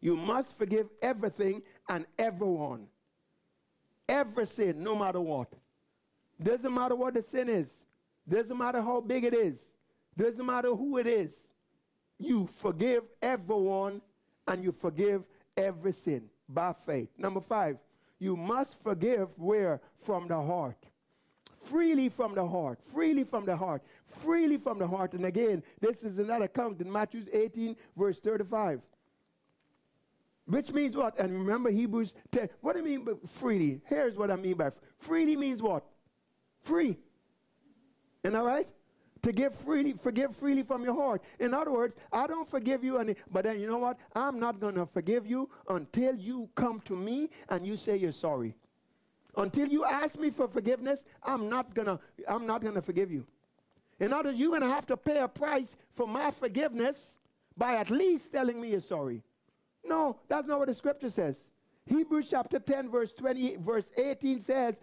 [0.00, 2.86] You must forgive everything and everyone.
[4.08, 5.52] Every sin, no matter what.
[6.42, 7.70] Doesn't matter what the sin is.
[8.28, 9.58] Doesn't matter how big it is.
[10.16, 11.42] Doesn't matter who it is.
[12.18, 14.00] You forgive everyone
[14.46, 15.24] and you forgive
[15.56, 17.08] every sin by faith.
[17.18, 17.76] Number five,
[18.18, 19.80] you must forgive where?
[19.98, 20.76] From the heart.
[21.60, 22.78] Freely from the heart.
[22.82, 23.82] Freely from the heart.
[24.06, 25.12] Freely from the heart.
[25.12, 28.80] And again, this is another count in Matthew 18, verse 35.
[30.50, 31.16] Which means what?
[31.20, 32.48] And remember Hebrews 10.
[32.60, 33.80] What do I mean by freely?
[33.86, 35.84] Here's what I mean by freely means what?
[36.62, 36.98] Free.
[38.24, 38.68] Isn't that right?
[39.22, 41.22] To give freely, forgive freely from your heart.
[41.38, 43.98] In other words, I don't forgive you, any, but then you know what?
[44.16, 48.12] I'm not going to forgive you until you come to me and you say you're
[48.12, 48.56] sorry.
[49.36, 53.24] Until you ask me for forgiveness, I'm not gonna, I'm not gonna forgive you.
[54.00, 57.14] In other words, you're gonna have to pay a price for my forgiveness
[57.56, 59.22] by at least telling me you're sorry.
[59.84, 61.36] No, that's not what the scripture says.
[61.86, 64.78] Hebrews chapter 10, verse 20, verse 18 says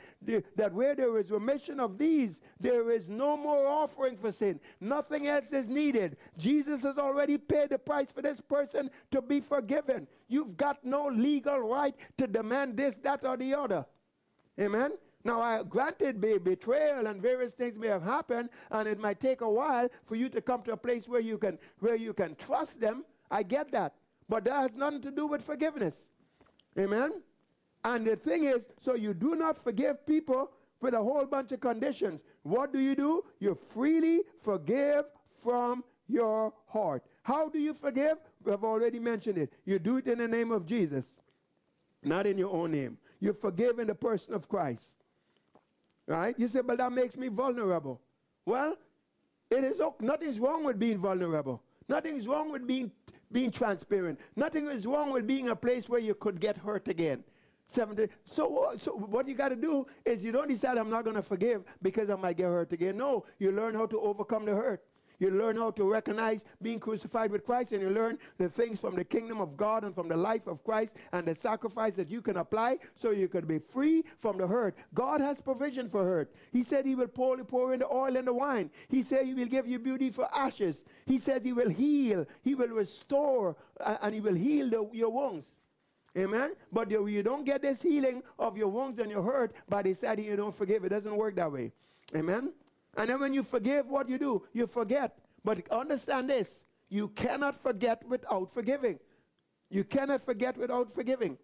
[0.55, 4.59] that where there is remission of these, there is no more offering for sin.
[4.81, 6.17] Nothing else is needed.
[6.37, 10.07] Jesus has already paid the price for this person to be forgiven.
[10.27, 13.85] You've got no legal right to demand this, that, or the other.
[14.59, 14.91] Amen?
[15.23, 19.41] Now, I granted be betrayal and various things may have happened, and it might take
[19.41, 22.35] a while for you to come to a place where you can where you can
[22.35, 23.05] trust them.
[23.29, 23.93] I get that.
[24.29, 25.95] But that has nothing to do with forgiveness.
[26.77, 27.11] Amen?
[27.83, 30.51] And the thing is, so you do not forgive people
[30.81, 32.21] with a whole bunch of conditions.
[32.43, 33.23] What do you do?
[33.39, 35.05] You freely forgive
[35.41, 37.03] from your heart.
[37.23, 38.17] How do you forgive?
[38.43, 39.53] We have already mentioned it.
[39.65, 41.05] You do it in the name of Jesus,
[42.03, 42.97] not in your own name.
[43.19, 44.93] You forgive in the person of Christ.
[46.05, 46.35] Right?
[46.37, 47.99] You say, but that makes me vulnerable.
[48.45, 48.77] Well,
[49.49, 51.61] it is nothing's wrong with being vulnerable.
[51.89, 52.91] Nothing's wrong with being
[53.31, 54.19] being transparent.
[54.35, 57.23] Nothing is wrong with being a place where you could get hurt again.
[57.69, 58.07] 70.
[58.23, 61.17] So, uh, so what you got to do is you don't decide I'm not going
[61.17, 62.97] to forgive because I might get hurt again.
[62.97, 64.83] No, you learn how to overcome the hurt.
[65.19, 68.95] You learn how to recognize being crucified with Christ, and you learn the things from
[68.95, 72.21] the kingdom of God and from the life of Christ and the sacrifice that you
[72.21, 74.75] can apply so you can be free from the hurt.
[74.93, 76.31] God has provision for hurt.
[76.51, 78.69] He said He will pour, pour in the oil and the wine.
[78.89, 80.83] He said He will give you beauty for ashes.
[81.05, 85.09] He says He will heal, He will restore, uh, and He will heal the, your
[85.09, 85.47] wounds.
[86.15, 86.53] Amen.
[86.71, 90.25] But you, you, don't get this healing of your wounds and your hurt by deciding
[90.25, 90.83] you don't forgive.
[90.83, 91.71] It doesn't work that way.
[92.15, 92.53] Amen.
[92.97, 94.43] And then when you forgive, what you do?
[94.53, 95.17] You forget.
[95.45, 98.99] But understand this you cannot forget without forgiving.
[99.69, 101.37] You cannot forget without forgiving.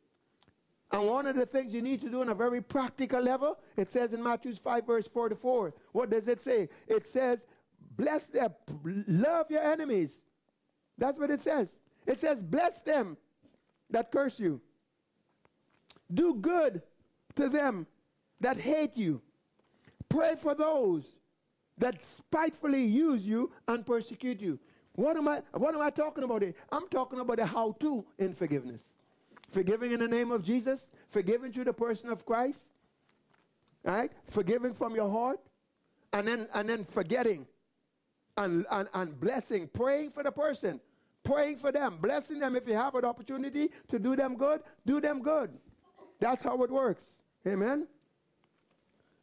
[0.92, 3.92] And one of the things you need to do on a very practical level, it
[3.92, 5.74] says in Matthew 5, verse 44.
[5.92, 6.70] What does it say?
[6.88, 7.46] It says,
[7.98, 8.54] bless them,
[9.08, 10.12] love your enemies.
[10.98, 11.76] That's what it says.
[12.06, 13.18] It says, bless them
[13.90, 14.62] that curse you.
[16.14, 16.82] Do good
[17.36, 17.88] to them
[18.40, 19.22] that hate you.
[20.10, 21.06] Pray for those
[21.78, 24.60] that spitefully use you and persecute you.
[24.96, 26.54] What am I what am I talking about here?
[26.72, 28.82] I'm talking about the how to in forgiveness.
[29.50, 32.66] Forgiving in the name of Jesus, forgiving through the person of Christ,
[33.84, 34.12] right?
[34.26, 35.40] Forgiving from your heart,
[36.12, 37.48] and then and then forgetting
[38.38, 40.80] and, and, and blessing, praying for the person,
[41.24, 45.00] praying for them, blessing them if you have an opportunity to do them good, do
[45.00, 45.52] them good.
[46.20, 47.04] That's how it works.
[47.48, 47.88] Amen.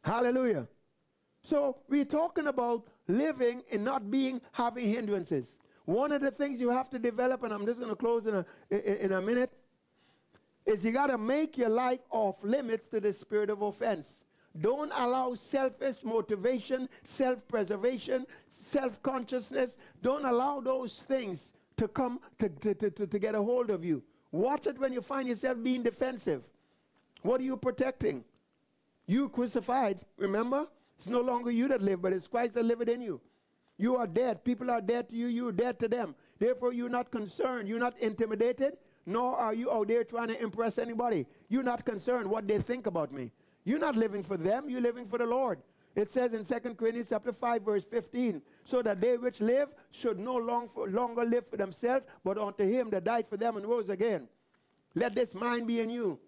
[0.03, 0.67] Hallelujah.
[1.43, 5.57] So we're talking about living and not being having hindrances.
[5.85, 8.35] One of the things you have to develop, and I'm just going to close in
[8.35, 9.51] a, in a minute,
[10.65, 14.23] is you got to make your life off limits to the spirit of offense.
[14.59, 19.77] Don't allow selfish motivation, self preservation, self consciousness.
[20.01, 24.03] Don't allow those things to come to, to, to, to, get a hold of you.
[24.31, 26.43] Watch it when you find yourself being defensive.
[27.21, 28.23] What are you protecting?
[29.07, 30.67] You crucified, remember?
[31.01, 33.19] It's no longer you that live, but it's Christ that liveth in you.
[33.75, 34.45] You are dead.
[34.45, 35.25] People are dead to you.
[35.25, 36.13] You are dead to them.
[36.37, 37.67] Therefore, you're not concerned.
[37.67, 38.77] You're not intimidated,
[39.07, 41.25] nor are you out there trying to impress anybody.
[41.49, 43.31] You're not concerned what they think about me.
[43.63, 44.69] You're not living for them.
[44.69, 45.57] You're living for the Lord.
[45.95, 50.19] It says in 2 Corinthians chapter 5, verse 15, so that they which live should
[50.19, 53.65] no long for, longer live for themselves, but unto him that died for them and
[53.65, 54.27] rose again.
[54.93, 56.19] Let this mind be in you.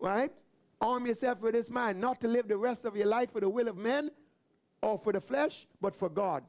[0.00, 0.32] Right?
[0.80, 3.48] Arm yourself with this mind, not to live the rest of your life for the
[3.48, 4.10] will of men
[4.80, 6.44] or for the flesh, but for God.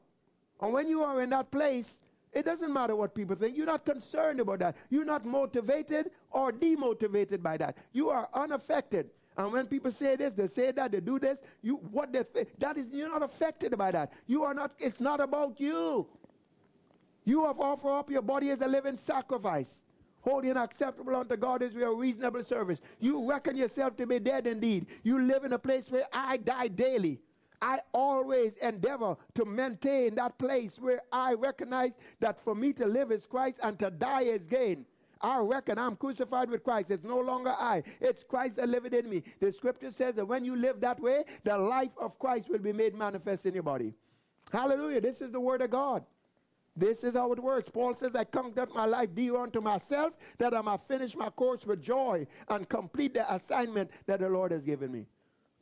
[0.60, 2.00] And when you are in that place,
[2.32, 3.56] it doesn't matter what people think.
[3.56, 4.76] You're not concerned about that.
[4.88, 7.76] You're not motivated or demotivated by that.
[7.92, 9.10] You are unaffected.
[9.36, 12.48] And when people say this, they say that, they do this, you what they think,
[12.58, 14.12] that is you're not affected by that.
[14.26, 16.06] You are not, it's not about you.
[17.24, 19.82] You have offered up your body as a living sacrifice
[20.22, 22.80] holy and acceptable unto God is your reasonable service.
[22.98, 24.86] You reckon yourself to be dead indeed.
[25.02, 27.20] You live in a place where I die daily.
[27.62, 33.12] I always endeavor to maintain that place where I recognize that for me to live
[33.12, 34.86] is Christ and to die is gain.
[35.20, 36.90] I reckon I'm crucified with Christ.
[36.90, 37.82] It's no longer I.
[38.00, 39.22] It's Christ that liveth in me.
[39.38, 42.72] The scripture says that when you live that way, the life of Christ will be
[42.72, 43.92] made manifest in your body.
[44.50, 45.02] Hallelujah.
[45.02, 46.04] This is the word of God.
[46.76, 47.68] This is how it works.
[47.68, 51.28] Paul says, I count not my life dear unto myself, that I might finish my
[51.30, 55.06] course with joy and complete the assignment that the Lord has given me.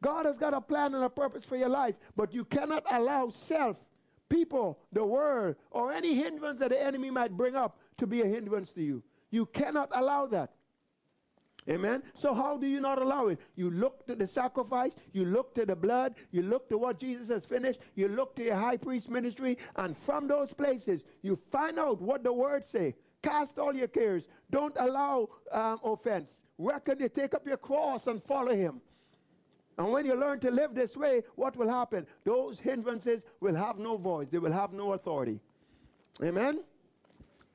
[0.00, 3.30] God has got a plan and a purpose for your life, but you cannot allow
[3.30, 3.76] self,
[4.28, 8.26] people, the world, or any hindrance that the enemy might bring up to be a
[8.26, 9.02] hindrance to you.
[9.30, 10.52] You cannot allow that.
[11.68, 12.02] Amen.
[12.14, 13.38] So how do you not allow it?
[13.54, 17.28] You look to the sacrifice, you look to the blood, you look to what Jesus
[17.28, 21.78] has finished, you look to your high priest ministry, and from those places you find
[21.78, 22.94] out what the word say.
[23.22, 24.28] Cast all your cares.
[24.50, 26.30] Don't allow um, offense.
[26.56, 28.80] Reckon you take up your cross and follow him.
[29.76, 32.06] And when you learn to live this way, what will happen?
[32.24, 34.28] Those hindrances will have no voice.
[34.30, 35.38] They will have no authority.
[36.22, 36.64] Amen.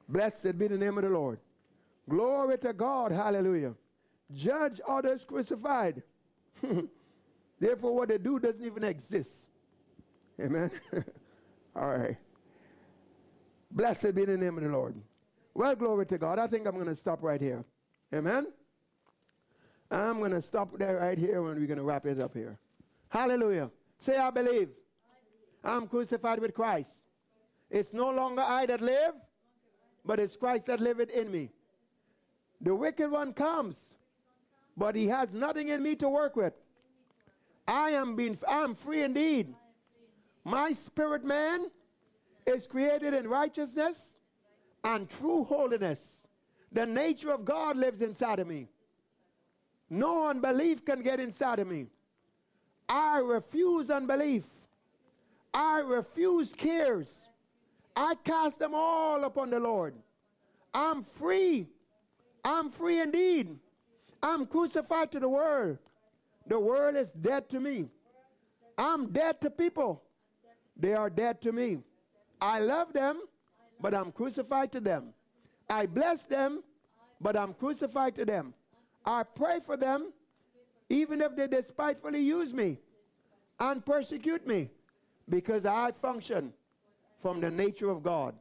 [0.07, 1.39] Blessed be the name of the Lord.
[2.07, 3.11] Glory to God.
[3.11, 3.73] Hallelujah
[4.35, 6.03] judge others crucified.
[7.59, 9.31] Therefore, what they do doesn't even exist.
[10.39, 10.71] Amen.
[11.75, 12.17] All right.
[13.71, 14.95] Blessed be the name of the Lord.
[15.53, 16.39] Well, glory to God.
[16.39, 17.63] I think I'm going to stop right here.
[18.13, 18.47] Amen.
[19.89, 22.57] I'm going to stop there right here and we're going to wrap it up here.
[23.09, 23.69] Hallelujah.
[23.99, 24.69] Say, I believe.
[25.63, 26.91] I'm crucified with Christ.
[27.69, 29.13] It's no longer I that live,
[30.03, 31.49] but it's Christ that liveth in me.
[32.61, 33.77] The wicked one comes
[34.75, 36.53] but he has nothing in me to work with.
[37.67, 39.53] I am being I'm free indeed.
[40.43, 41.67] My spirit man
[42.45, 44.13] is created in righteousness
[44.83, 46.21] and true holiness.
[46.71, 48.67] The nature of God lives inside of me.
[49.89, 51.87] No unbelief can get inside of me.
[52.89, 54.43] I refuse unbelief.
[55.53, 57.15] I refuse cares.
[57.95, 59.93] I cast them all upon the Lord.
[60.73, 61.67] I'm free.
[62.43, 63.59] I'm free indeed.
[64.23, 65.77] I'm crucified to the world.
[66.47, 67.89] The world is dead to me.
[68.77, 70.01] I'm dead to people.
[70.77, 71.79] They are dead to me.
[72.41, 73.21] I love them,
[73.79, 75.13] but I'm crucified to them.
[75.69, 76.63] I bless them,
[77.21, 78.53] but I'm crucified to them.
[79.05, 80.13] I pray for them,
[80.89, 82.79] even if they despitefully use me
[83.59, 84.69] and persecute me,
[85.29, 86.53] because I function
[87.21, 88.35] from the nature of God.